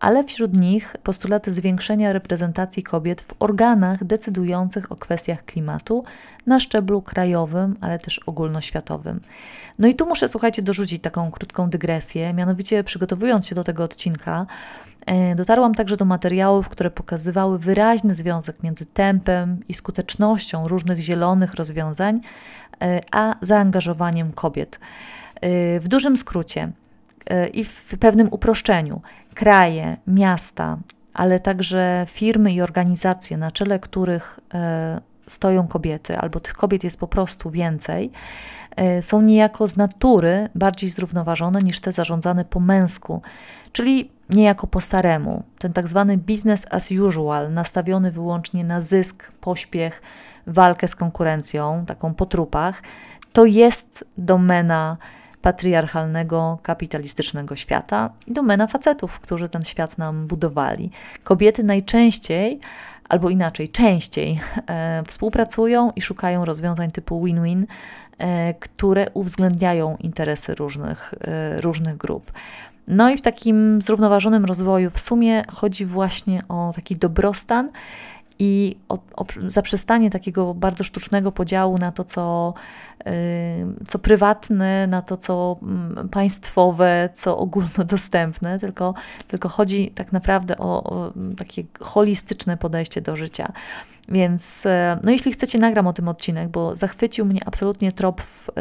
ale 0.00 0.24
wśród 0.24 0.60
nich 0.60 0.96
postulaty 1.02 1.52
zwiększenia 1.52 2.12
reprezentacji 2.12 2.82
kobiet 2.82 3.22
w 3.22 3.34
organach 3.38 4.04
decydujących 4.04 4.92
o 4.92 4.96
kwestiach 4.96 5.44
klimatu 5.44 6.04
na 6.46 6.60
szczeblu 6.60 7.02
krajowym, 7.02 7.76
ale 7.80 7.98
też 7.98 8.18
ogólnoświatowym. 8.18 9.20
No 9.78 9.88
i 9.88 9.94
tu 9.94 10.06
muszę, 10.06 10.28
słuchajcie, 10.28 10.62
dorzucić 10.62 11.02
taką 11.02 11.30
krótką 11.30 11.70
dygresję. 11.70 12.34
Mianowicie, 12.34 12.84
przygotowując 12.84 13.46
się 13.46 13.54
do 13.54 13.64
tego 13.64 13.84
odcinka, 13.84 14.46
e, 14.46 14.46
dotarłam 15.36 15.74
także 15.74 15.96
do 15.96 16.04
materiałów, 16.04 16.68
które 16.68 16.90
pokazywały 16.90 17.58
wyraźny 17.58 18.14
związek 18.14 18.62
między 18.62 18.86
tempem 18.86 19.60
i 19.68 19.74
skutecznością 19.74 20.68
różnych 20.68 21.00
zielonych 21.00 21.54
rozwiązań, 21.54 22.20
e, 22.82 23.00
a 23.12 23.34
zaangażowaniem 23.40 24.32
kobiet. 24.32 24.80
E, 25.40 25.80
w 25.80 25.88
dużym 25.88 26.16
skrócie 26.16 26.72
i 27.52 27.64
w 27.64 27.94
pewnym 28.00 28.28
uproszczeniu, 28.30 29.00
kraje, 29.34 29.96
miasta, 30.06 30.78
ale 31.14 31.40
także 31.40 32.06
firmy 32.10 32.52
i 32.52 32.60
organizacje, 32.60 33.36
na 33.36 33.50
czele 33.50 33.78
których 33.78 34.40
e, 34.54 35.00
stoją 35.26 35.68
kobiety, 35.68 36.18
albo 36.18 36.40
tych 36.40 36.54
kobiet 36.54 36.84
jest 36.84 36.98
po 36.98 37.08
prostu 37.08 37.50
więcej, 37.50 38.06
e, 38.06 38.10
są 39.00 39.22
niejako 39.22 39.66
z 39.66 39.76
natury 39.76 40.48
bardziej 40.54 40.90
zrównoważone 40.90 41.60
niż 41.60 41.80
te 41.80 41.92
zarządzane 41.92 42.44
po 42.44 42.60
męsku, 42.60 43.22
czyli 43.72 44.10
niejako 44.30 44.66
po 44.66 44.80
staremu. 44.80 45.42
Ten 45.58 45.72
tak 45.72 45.88
zwany 45.88 46.18
business 46.18 46.66
as 46.70 46.90
usual, 46.90 47.52
nastawiony 47.52 48.10
wyłącznie 48.10 48.64
na 48.64 48.80
zysk, 48.80 49.32
pośpiech, 49.40 50.02
walkę 50.46 50.88
z 50.88 50.94
konkurencją, 50.94 51.84
taką 51.86 52.14
po 52.14 52.26
trupach, 52.26 52.82
to 53.32 53.44
jest 53.44 54.04
domena 54.18 54.96
patriarchalnego, 55.42 56.58
kapitalistycznego 56.62 57.56
świata 57.56 58.10
i 58.26 58.32
domena 58.32 58.66
facetów, 58.66 59.20
którzy 59.20 59.48
ten 59.48 59.62
świat 59.62 59.98
nam 59.98 60.26
budowali. 60.26 60.90
Kobiety 61.24 61.64
najczęściej, 61.64 62.60
albo 63.08 63.30
inaczej, 63.30 63.68
częściej 63.68 64.40
e, 64.66 65.02
współpracują 65.06 65.90
i 65.96 66.02
szukają 66.02 66.44
rozwiązań 66.44 66.90
typu 66.90 67.24
win-win, 67.24 67.66
e, 68.18 68.54
które 68.54 69.06
uwzględniają 69.14 69.96
interesy 70.00 70.54
różnych, 70.54 71.14
e, 71.20 71.60
różnych 71.60 71.96
grup. 71.96 72.32
No 72.88 73.10
i 73.10 73.16
w 73.16 73.20
takim 73.20 73.82
zrównoważonym 73.82 74.44
rozwoju 74.44 74.90
w 74.90 75.00
sumie 75.00 75.42
chodzi 75.52 75.86
właśnie 75.86 76.42
o 76.48 76.72
taki 76.74 76.96
dobrostan 76.96 77.70
i 78.38 78.76
o, 78.88 78.98
o 79.16 79.26
zaprzestanie 79.48 80.10
takiego 80.10 80.54
bardzo 80.54 80.84
sztucznego 80.84 81.32
podziału 81.32 81.78
na 81.78 81.92
to, 81.92 82.04
co, 82.04 82.54
co 83.88 83.98
prywatne, 83.98 84.86
na 84.86 85.02
to, 85.02 85.16
co 85.16 85.56
mm, 85.62 86.08
państwowe, 86.08 87.08
co 87.14 87.38
ogólnodostępne, 87.38 88.58
tylko, 88.58 88.94
tylko 89.28 89.48
chodzi 89.48 89.90
tak 89.90 90.12
naprawdę 90.12 90.58
o, 90.58 90.84
o 90.84 91.12
takie 91.38 91.64
holistyczne 91.80 92.56
podejście 92.56 93.00
do 93.00 93.16
życia. 93.16 93.52
Więc 94.08 94.66
e, 94.66 94.98
no 95.04 95.10
jeśli 95.10 95.32
chcecie, 95.32 95.58
nagram 95.58 95.86
o 95.86 95.92
tym 95.92 96.08
odcinek, 96.08 96.48
bo 96.48 96.74
zachwycił 96.74 97.26
mnie 97.26 97.40
absolutnie 97.46 97.92
trop 97.92 98.22
w, 98.22 98.48
e, 98.48 98.52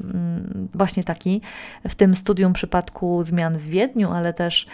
mm, 0.00 0.68
właśnie 0.74 1.04
taki 1.04 1.40
w 1.88 1.94
tym 1.94 2.16
studium 2.16 2.52
przypadku 2.52 3.24
zmian 3.24 3.58
w 3.58 3.64
Wiedniu, 3.64 4.12
ale 4.12 4.32
też 4.32 4.66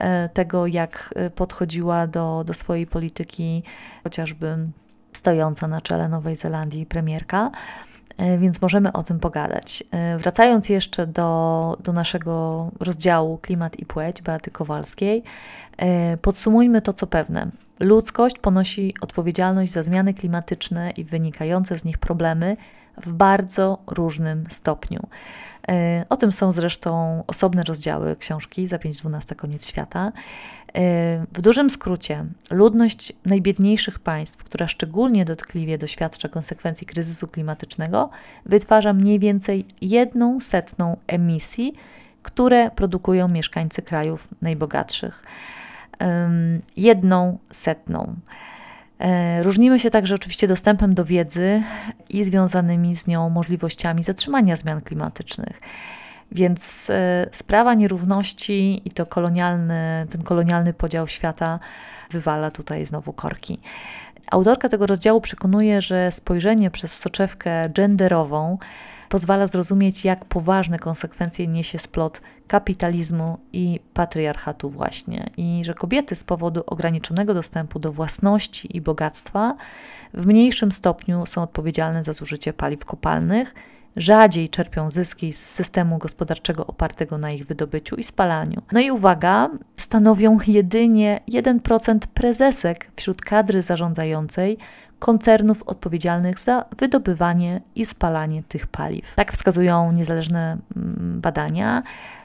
e, 0.00 0.28
tego, 0.28 0.66
jak 0.66 1.14
podchodziła 1.34 2.06
do, 2.06 2.44
do 2.46 2.54
swojej 2.54 2.86
polityki 2.86 3.62
chociażby 4.04 4.56
stojąca 5.12 5.68
na 5.68 5.80
czele 5.80 6.08
Nowej 6.08 6.36
Zelandii 6.36 6.86
premierka. 6.86 7.50
Więc 8.38 8.62
możemy 8.62 8.92
o 8.92 9.02
tym 9.02 9.20
pogadać. 9.20 9.84
Wracając 10.18 10.68
jeszcze 10.68 11.06
do, 11.06 11.76
do 11.84 11.92
naszego 11.92 12.68
rozdziału 12.80 13.38
Klimat 13.38 13.78
i 13.78 13.86
Płeć 13.86 14.22
Beaty 14.22 14.50
Kowalskiej, 14.50 15.22
podsumujmy 16.22 16.82
to, 16.82 16.92
co 16.92 17.06
pewne. 17.06 17.50
Ludzkość 17.80 18.38
ponosi 18.38 18.94
odpowiedzialność 19.00 19.72
za 19.72 19.82
zmiany 19.82 20.14
klimatyczne 20.14 20.90
i 20.90 21.04
wynikające 21.04 21.78
z 21.78 21.84
nich 21.84 21.98
problemy 21.98 22.56
w 22.96 23.12
bardzo 23.12 23.78
różnym 23.86 24.44
stopniu. 24.48 25.00
E, 25.68 26.04
o 26.08 26.16
tym 26.16 26.32
są 26.32 26.52
zresztą 26.52 27.22
osobne 27.26 27.62
rozdziały 27.64 28.16
książki 28.16 28.66
za 28.66 28.76
5.12 28.76 29.36
Koniec 29.36 29.66
Świata. 29.66 30.12
E, 30.74 30.80
w 31.32 31.40
dużym 31.40 31.70
skrócie, 31.70 32.24
ludność 32.50 33.12
najbiedniejszych 33.26 33.98
państw, 33.98 34.44
która 34.44 34.68
szczególnie 34.68 35.24
dotkliwie 35.24 35.78
doświadcza 35.78 36.28
konsekwencji 36.28 36.86
kryzysu 36.86 37.28
klimatycznego, 37.28 38.10
wytwarza 38.46 38.92
mniej 38.92 39.18
więcej 39.18 39.66
jedną 39.80 40.40
setną 40.40 40.96
emisji, 41.06 41.74
które 42.22 42.70
produkują 42.70 43.28
mieszkańcy 43.28 43.82
krajów 43.82 44.28
najbogatszych 44.42 45.24
jedną 46.76 47.38
setną. 47.50 48.14
E, 48.98 49.42
różnimy 49.42 49.78
się 49.78 49.90
także 49.90 50.14
oczywiście 50.14 50.48
dostępem 50.48 50.94
do 50.94 51.04
wiedzy 51.04 51.62
i 52.08 52.24
związanymi 52.24 52.96
z 52.96 53.06
nią 53.06 53.30
możliwościami 53.30 54.02
zatrzymania 54.02 54.56
zmian 54.56 54.80
klimatycznych. 54.80 55.60
Więc 56.34 56.90
e, 56.90 57.26
sprawa 57.32 57.74
nierówności 57.74 58.82
i 58.84 58.90
to 58.90 59.06
kolonialny, 59.06 60.06
ten 60.10 60.22
kolonialny 60.22 60.72
podział 60.72 61.08
świata 61.08 61.58
wywala 62.10 62.50
tutaj 62.50 62.86
znowu 62.86 63.12
korki. 63.12 63.60
Autorka 64.30 64.68
tego 64.68 64.86
rozdziału 64.86 65.20
przekonuje, 65.20 65.80
że 65.80 66.12
spojrzenie 66.12 66.70
przez 66.70 66.98
soczewkę 66.98 67.68
genderową 67.68 68.58
pozwala 69.08 69.46
zrozumieć, 69.46 70.04
jak 70.04 70.24
poważne 70.24 70.78
konsekwencje 70.78 71.46
niesie 71.46 71.78
splot 71.78 72.20
kapitalizmu 72.46 73.38
i 73.52 73.80
patriarchatu, 73.94 74.70
właśnie. 74.70 75.30
I 75.36 75.60
że 75.64 75.74
kobiety 75.74 76.14
z 76.14 76.24
powodu 76.24 76.62
ograniczonego 76.66 77.34
dostępu 77.34 77.78
do 77.78 77.92
własności 77.92 78.76
i 78.76 78.80
bogactwa 78.80 79.56
w 80.14 80.26
mniejszym 80.26 80.72
stopniu 80.72 81.26
są 81.26 81.42
odpowiedzialne 81.42 82.04
za 82.04 82.12
zużycie 82.12 82.52
paliw 82.52 82.84
kopalnych, 82.84 83.54
rzadziej 83.96 84.48
czerpią 84.48 84.90
zyski 84.90 85.32
z 85.32 85.46
systemu 85.46 85.98
gospodarczego 85.98 86.66
opartego 86.66 87.18
na 87.18 87.30
ich 87.30 87.46
wydobyciu 87.46 87.96
i 87.96 88.04
spalaniu. 88.04 88.62
No 88.72 88.80
i 88.80 88.90
uwaga, 88.90 89.50
stanowią 89.76 90.38
jedynie 90.46 91.20
1% 91.28 91.98
prezesek 92.14 92.90
wśród 92.96 93.22
kadry 93.22 93.62
zarządzającej 93.62 94.58
koncernów 94.98 95.62
odpowiedzialnych 95.62 96.38
za 96.38 96.64
wydobywanie 96.78 97.60
i 97.74 97.86
spalanie 97.86 98.42
tych 98.42 98.66
paliw. 98.66 99.14
Tak 99.14 99.32
wskazują 99.32 99.92
niezależne 99.92 100.58
mm, 100.76 101.20
badania. 101.20 101.82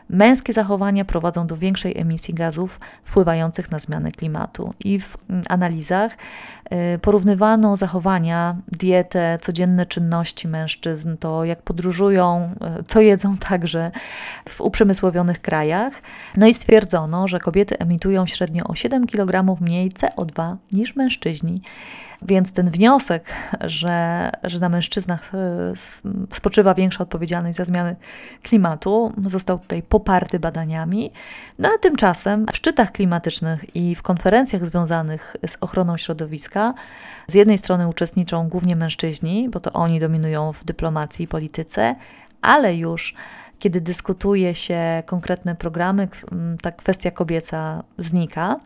Męskie 0.09 0.53
zachowania 0.53 1.05
prowadzą 1.05 1.47
do 1.47 1.57
większej 1.57 1.97
emisji 1.97 2.33
gazów 2.33 2.79
wpływających 3.03 3.71
na 3.71 3.79
zmianę 3.79 4.11
klimatu. 4.11 4.73
I 4.79 4.99
w 4.99 5.17
mm, 5.29 5.43
analizach 5.49 6.17
y, 6.95 6.99
porównywano 6.99 7.77
zachowania, 7.77 8.55
dietę, 8.67 9.39
codzienne 9.41 9.85
czynności 9.85 10.47
mężczyzn, 10.47 11.17
to 11.17 11.45
jak 11.45 11.61
podróżują, 11.61 12.55
y, 12.79 12.83
co 12.83 13.01
jedzą 13.01 13.37
także 13.49 13.91
w 14.49 14.61
uprzemysłowionych 14.61 15.41
krajach. 15.41 15.93
No 16.37 16.47
i 16.47 16.53
stwierdzono, 16.53 17.27
że 17.27 17.39
kobiety 17.39 17.77
emitują 17.79 18.27
średnio 18.27 18.63
o 18.63 18.75
7 18.75 19.07
kg 19.07 19.61
mniej 19.61 19.91
CO2 19.91 20.55
niż 20.71 20.95
mężczyźni. 20.95 21.61
Więc 22.21 22.53
ten 22.53 22.69
wniosek, 22.69 23.33
że, 23.61 24.29
że 24.43 24.59
na 24.59 24.69
mężczyznach 24.69 25.31
e, 25.33 25.73
spoczywa 26.31 26.73
większa 26.73 27.03
odpowiedzialność 27.03 27.57
za 27.57 27.65
zmiany 27.65 27.95
klimatu, 28.43 29.13
został 29.25 29.59
tutaj 29.59 29.83
poparty 29.83 30.39
badaniami. 30.39 31.11
No 31.59 31.69
a 31.75 31.77
tymczasem 31.77 32.45
w 32.51 32.55
szczytach 32.55 32.91
klimatycznych 32.91 33.75
i 33.75 33.95
w 33.95 34.01
konferencjach 34.01 34.65
związanych 34.65 35.35
z 35.47 35.57
ochroną 35.61 35.97
środowiska 35.97 36.73
z 37.27 37.33
jednej 37.33 37.57
strony 37.57 37.87
uczestniczą 37.87 38.49
głównie 38.49 38.75
mężczyźni, 38.75 39.49
bo 39.49 39.59
to 39.59 39.73
oni 39.73 39.99
dominują 39.99 40.53
w 40.53 40.63
dyplomacji 40.63 41.25
i 41.25 41.27
polityce, 41.27 41.95
ale 42.41 42.75
już 42.75 43.13
kiedy 43.59 43.81
dyskutuje 43.81 44.55
się 44.55 45.03
konkretne 45.05 45.55
programy, 45.55 46.07
ta 46.61 46.71
kwestia 46.71 47.11
kobieca 47.11 47.83
znika. 47.97 48.59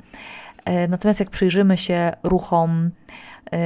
E, 0.65 0.87
natomiast 0.87 1.19
jak 1.19 1.29
przyjrzymy 1.29 1.77
się 1.77 2.11
ruchom 2.23 2.91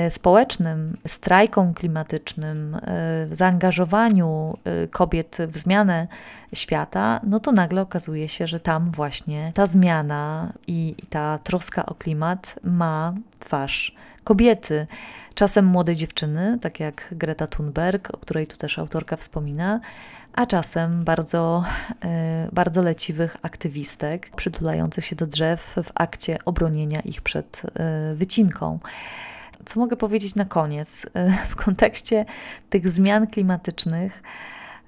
społecznym, 0.10 0.98
strajkom 1.08 1.74
klimatycznym, 1.74 2.76
e, 2.76 3.36
zaangażowaniu 3.36 4.58
e, 4.64 4.88
kobiet 4.88 5.38
w 5.48 5.58
zmianę 5.58 6.08
świata, 6.54 7.20
no 7.24 7.40
to 7.40 7.52
nagle 7.52 7.82
okazuje 7.82 8.28
się, 8.28 8.48
że 8.48 8.60
tam 8.60 8.92
właśnie 8.92 9.52
ta 9.56 9.68
zmiana 9.68 10.54
i 10.68 10.96
ta 11.10 11.40
troska 11.40 11.86
o 11.86 11.94
klimat 11.94 12.56
ma 12.64 13.14
twarz 13.40 13.96
kobiety. 14.24 14.88
Czasem 15.34 15.66
młode 15.66 15.96
dziewczyny, 15.96 16.58
tak 16.62 16.80
jak 16.80 17.08
Greta 17.12 17.48
Thunberg, 17.48 18.10
o 18.14 18.18
której 18.18 18.48
tu 18.48 18.58
też 18.58 18.80
autorka 18.80 19.18
wspomina, 19.18 19.80
a 20.34 20.46
czasem 20.46 21.04
bardzo, 21.04 21.64
bardzo 22.52 22.82
leciwych 22.82 23.38
aktywistek 23.42 24.30
przytulających 24.36 25.06
się 25.06 25.16
do 25.16 25.28
drzew 25.28 25.76
w 25.84 25.92
akcie 25.96 26.38
obronienia 26.46 27.00
ich 27.00 27.22
przed 27.22 27.62
wycinką 28.16 28.80
co 29.66 29.80
mogę 29.80 29.98
powiedzieć 29.98 30.36
na 30.36 30.46
koniec? 30.46 31.06
W 31.50 31.56
kontekście 31.56 32.26
tych 32.70 32.90
zmian 32.90 33.28
klimatycznych 33.28 34.24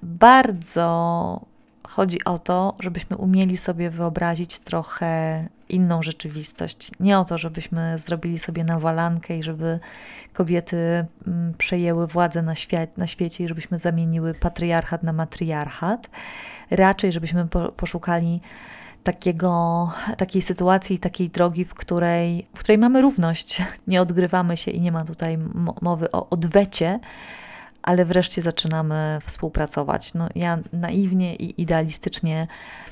bardzo 0.02 1.40
chodzi 1.82 2.24
o 2.24 2.38
to, 2.38 2.74
żebyśmy 2.80 3.16
umieli 3.16 3.56
sobie 3.56 3.90
wyobrazić 3.90 4.58
trochę 4.58 5.44
inną 5.68 6.02
rzeczywistość. 6.02 6.90
Nie 7.00 7.18
o 7.18 7.24
to, 7.24 7.38
żebyśmy 7.38 7.98
zrobili 7.98 8.38
sobie 8.38 8.64
nawalankę 8.64 9.38
i 9.38 9.42
żeby 9.42 9.78
kobiety 10.32 11.06
mm, 11.26 11.54
przejęły 11.58 12.06
władzę 12.06 12.42
na, 12.42 12.54
świat, 12.54 12.98
na 12.98 13.06
świecie 13.06 13.44
i 13.44 13.48
żebyśmy 13.48 13.78
zamieniły 13.78 14.34
patriarchat 14.34 15.02
na 15.02 15.12
matriarchat. 15.12 16.10
Raczej, 16.70 17.12
żebyśmy 17.12 17.48
poszukali 17.76 18.40
takiego, 19.04 19.90
takiej 20.16 20.42
sytuacji, 20.42 20.98
takiej 20.98 21.30
drogi, 21.30 21.64
w 21.64 21.74
której, 21.74 22.46
w 22.54 22.58
której 22.58 22.78
mamy 22.78 23.02
równość. 23.02 23.62
Nie 23.86 24.02
odgrywamy 24.02 24.56
się 24.56 24.70
i 24.70 24.80
nie 24.80 24.92
ma 24.92 25.04
tutaj 25.04 25.38
mowy 25.82 26.10
o 26.10 26.30
odwecie, 26.30 27.00
ale 27.82 28.04
wreszcie 28.04 28.42
zaczynamy 28.42 29.18
współpracować. 29.24 30.14
No, 30.14 30.28
ja 30.34 30.58
naiwnie 30.72 31.34
i 31.34 31.62
idealistycznie 31.62 32.46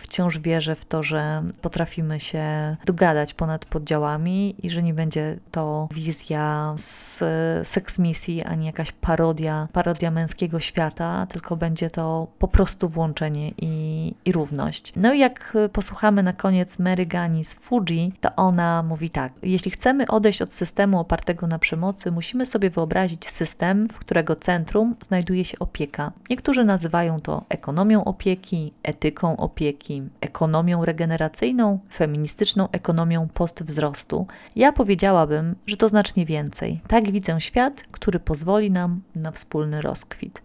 wciąż 0.09 0.39
wierzę 0.39 0.75
w 0.75 0.85
to, 0.85 1.03
że 1.03 1.43
potrafimy 1.61 2.21
się 2.21 2.77
dogadać 2.87 3.35
ponad 3.35 3.65
podziałami 3.65 4.55
i 4.63 4.71
że 4.71 4.83
nie 4.83 4.95
będzie 4.95 5.39
to 5.51 5.89
wizja 5.95 6.75
z 6.77 7.23
seks 7.69 7.99
misji, 7.99 8.43
ani 8.43 8.67
jakaś 8.67 8.93
parodia, 8.93 9.69
parodia 9.73 10.11
męskiego 10.11 10.61
świata, 10.61 11.27
tylko 11.27 11.57
będzie 11.57 11.91
to 11.91 12.27
po 12.39 12.49
prostu 12.49 12.89
włączenie 12.89 13.53
i, 13.59 14.15
i 14.25 14.33
równość. 14.33 14.93
No 14.97 15.13
i 15.13 15.19
jak 15.19 15.57
posłuchamy 15.73 16.23
na 16.23 16.33
koniec 16.33 16.79
Mary 16.79 17.07
Gani 17.07 17.45
z 17.45 17.55
Fuji, 17.55 18.13
to 18.21 18.37
ona 18.37 18.83
mówi 18.83 19.11
tak: 19.11 19.33
Jeśli 19.43 19.71
chcemy 19.71 20.07
odejść 20.07 20.43
od 20.43 20.53
systemu 20.53 21.01
opartego 21.01 21.47
na 21.47 21.59
przemocy, 21.59 22.11
musimy 22.11 22.47
sobie 22.47 22.71
wyobrazić 22.71 23.29
system, 23.31 23.89
w 23.89 23.99
którego 23.99 24.37
centrum 24.37 24.97
znajduje 25.01 25.45
się 25.45 25.59
opieka. 25.59 26.13
Niektórzy 26.31 26.65
nazywają 26.65 27.21
to 27.21 27.45
ekonomią 27.49 28.05
opieki, 28.05 28.73
etyką 28.83 29.37
opieki, 29.37 29.98
ekonomią 30.21 30.85
regeneracyjną, 30.85 31.79
feministyczną 31.93 32.69
ekonomią 32.73 33.29
postwzrostu. 33.29 34.27
Ja 34.57 34.73
powiedziałabym, 34.73 35.57
że 35.67 35.77
to 35.77 35.89
znacznie 35.89 36.27
więcej. 36.27 36.81
Tak 36.89 37.11
widzę 37.11 37.41
świat, 37.41 37.85
który 37.91 38.21
pozwoli 38.21 38.71
nam 38.71 39.01
na 39.15 39.31
wspólny 39.31 39.81
rozkwit. 39.81 40.43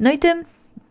No 0.00 0.10
i 0.10 0.18
tym 0.18 0.44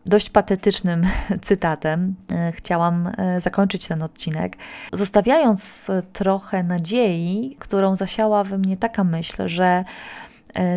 dość 0.06 0.30
patetycznym 0.30 1.06
cytatem 1.42 2.14
e, 2.30 2.52
chciałam 2.52 3.12
e, 3.18 3.40
zakończyć 3.40 3.88
ten 3.88 4.02
odcinek, 4.02 4.56
zostawiając 4.92 5.90
trochę 6.12 6.62
nadziei, 6.62 7.56
którą 7.58 7.96
zasiała 7.96 8.44
we 8.44 8.58
mnie 8.58 8.76
taka 8.76 9.04
myśl, 9.04 9.48
że 9.48 9.84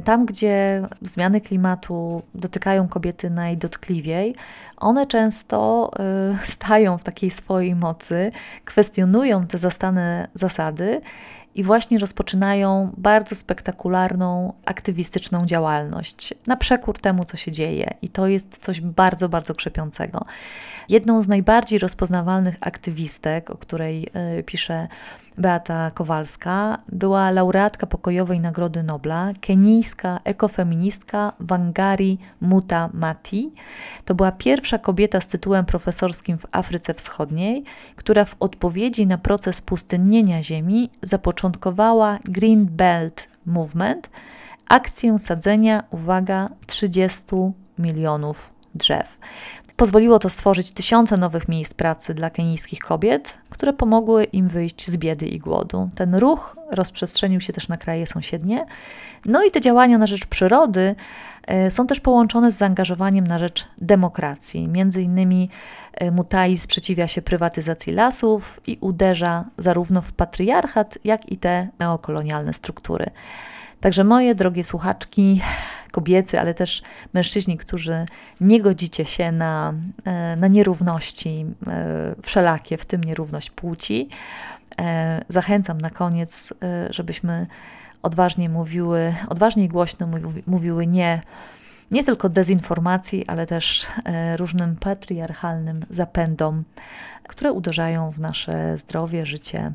tam, 0.03 0.25
gdzie 0.25 0.81
zmiany 1.01 1.41
klimatu 1.41 2.21
dotykają 2.35 2.87
kobiety 2.87 3.29
najdotkliwiej, 3.29 4.35
one 4.77 5.07
często 5.07 5.91
stają 6.43 6.97
w 6.97 7.03
takiej 7.03 7.29
swojej 7.29 7.75
mocy, 7.75 8.31
kwestionują 8.65 9.47
te 9.47 9.59
zastane 9.59 10.27
zasady 10.33 11.01
i 11.55 11.63
właśnie 11.63 11.97
rozpoczynają 11.97 12.93
bardzo 12.97 13.35
spektakularną, 13.35 14.53
aktywistyczną 14.65 15.45
działalność 15.45 16.33
na 16.47 16.57
przekór 16.57 16.99
temu, 16.99 17.23
co 17.23 17.37
się 17.37 17.51
dzieje. 17.51 17.87
I 18.01 18.09
to 18.09 18.27
jest 18.27 18.57
coś 18.57 18.81
bardzo, 18.81 19.29
bardzo 19.29 19.55
krzepiącego. 19.55 20.25
Jedną 20.89 21.21
z 21.21 21.27
najbardziej 21.27 21.79
rozpoznawalnych 21.79 22.55
aktywistek, 22.61 23.49
o 23.49 23.57
której 23.57 24.09
y, 24.39 24.43
pisze 24.43 24.87
Beata 25.37 25.91
Kowalska, 25.91 26.77
była 26.91 27.31
laureatka 27.31 27.87
pokojowej 27.87 28.39
Nagrody 28.39 28.83
Nobla, 28.83 29.33
kenijska 29.41 30.19
ekofeministka 30.23 31.33
Wangari 31.39 32.17
Muta 32.41 32.89
Mati. 32.93 33.51
To 34.05 34.15
była 34.15 34.31
pierwsza 34.31 34.77
kobieta 34.77 35.21
z 35.21 35.27
tytułem 35.27 35.65
profesorskim 35.65 36.37
w 36.37 36.45
Afryce 36.51 36.93
Wschodniej, 36.93 37.63
która 37.95 38.25
w 38.25 38.35
odpowiedzi 38.39 39.07
na 39.07 39.17
proces 39.17 39.61
pustynnienia 39.61 40.43
ziemi 40.43 40.89
zapoczątkowała 41.01 42.19
Green 42.25 42.65
Belt 42.65 43.27
Movement, 43.45 44.09
akcję 44.67 45.19
sadzenia, 45.19 45.83
uwaga, 45.91 46.49
30 46.67 47.25
milionów 47.79 48.53
drzew. 48.75 49.17
Pozwoliło 49.77 50.19
to 50.19 50.29
stworzyć 50.29 50.71
tysiące 50.71 51.17
nowych 51.17 51.47
miejsc 51.47 51.73
pracy 51.73 52.13
dla 52.13 52.29
kenijskich 52.29 52.79
kobiet, 52.79 53.37
które 53.49 53.73
pomogły 53.73 54.23
im 54.23 54.47
wyjść 54.47 54.89
z 54.89 54.97
biedy 54.97 55.25
i 55.25 55.39
głodu. 55.39 55.89
Ten 55.95 56.15
ruch 56.15 56.57
rozprzestrzenił 56.71 57.41
się 57.41 57.53
też 57.53 57.67
na 57.67 57.77
kraje 57.77 58.07
sąsiednie. 58.07 58.65
No 59.25 59.43
i 59.43 59.51
te 59.51 59.61
działania 59.61 59.97
na 59.97 60.07
rzecz 60.07 60.25
przyrody 60.25 60.95
e, 61.47 61.71
są 61.71 61.87
też 61.87 61.99
połączone 61.99 62.51
z 62.51 62.57
zaangażowaniem 62.57 63.27
na 63.27 63.39
rzecz 63.39 63.67
demokracji. 63.77 64.67
Między 64.67 65.01
innymi 65.01 65.49
e, 65.93 66.11
Mutai 66.11 66.57
sprzeciwia 66.57 67.07
się 67.07 67.21
prywatyzacji 67.21 67.93
lasów 67.93 68.59
i 68.67 68.77
uderza 68.81 69.45
zarówno 69.57 70.01
w 70.01 70.11
patriarchat, 70.11 70.97
jak 71.03 71.31
i 71.31 71.37
te 71.37 71.67
neokolonialne 71.79 72.53
struktury. 72.53 73.05
Także 73.79 74.03
moje 74.03 74.35
drogie 74.35 74.63
słuchaczki, 74.63 75.41
kobiety, 75.93 76.39
ale 76.39 76.53
też 76.53 76.81
mężczyźni, 77.13 77.57
którzy 77.57 78.05
nie 78.41 78.61
godzicie 78.61 79.05
się 79.05 79.31
na, 79.31 79.73
e, 80.05 80.35
na 80.35 80.47
nierówności 80.47 81.45
e, 81.67 82.15
wszelakie, 82.23 82.77
w 82.77 82.85
tym 82.85 83.03
nierówność 83.03 83.49
płci, 83.49 84.09
e, 84.81 85.21
zachęcam 85.29 85.77
na 85.81 85.89
koniec, 85.89 86.53
żebyśmy 86.89 87.47
odważnie 88.01 88.49
mówiły, 88.49 89.15
odważnie 89.29 89.63
i 89.63 89.67
głośno 89.67 90.07
mówiły 90.47 90.87
nie 90.87 91.21
nie 91.91 92.03
tylko 92.03 92.29
dezinformacji, 92.29 93.27
ale 93.27 93.45
też 93.45 93.87
różnym 94.37 94.75
patriarchalnym 94.75 95.85
zapędom, 95.89 96.63
które 97.27 97.51
uderzają 97.51 98.11
w 98.11 98.19
nasze 98.19 98.77
zdrowie, 98.77 99.25
życie, 99.25 99.71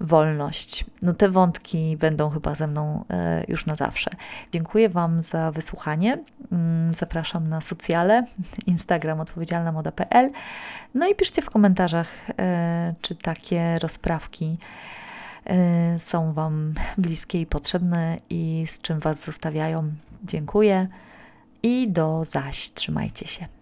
wolność. 0.00 0.84
No 1.02 1.12
te 1.12 1.28
wątki 1.28 1.96
będą 1.96 2.30
chyba 2.30 2.54
ze 2.54 2.66
mną 2.66 3.04
e, 3.10 3.44
już 3.48 3.66
na 3.66 3.76
zawsze. 3.76 4.10
Dziękuję 4.52 4.88
Wam 4.88 5.22
za 5.22 5.50
wysłuchanie. 5.50 6.18
Mm, 6.52 6.94
zapraszam 6.94 7.48
na 7.48 7.60
socjale, 7.60 8.24
Instagram 8.66 9.20
odpowiedzialnamoda.pl. 9.20 10.30
No 10.94 11.08
i 11.08 11.14
piszcie 11.14 11.42
w 11.42 11.50
komentarzach, 11.50 12.08
e, 12.38 12.94
czy 13.00 13.14
takie 13.14 13.78
rozprawki 13.78 14.58
e, 15.44 15.98
są 15.98 16.32
Wam 16.32 16.74
bliskie 16.98 17.40
i 17.40 17.46
potrzebne 17.46 18.16
i 18.30 18.64
z 18.66 18.80
czym 18.80 19.00
Was 19.00 19.24
zostawiają. 19.24 19.92
Dziękuję 20.24 20.88
i 21.62 21.90
do 21.90 22.24
zaś. 22.24 22.70
Trzymajcie 22.70 23.26
się. 23.26 23.46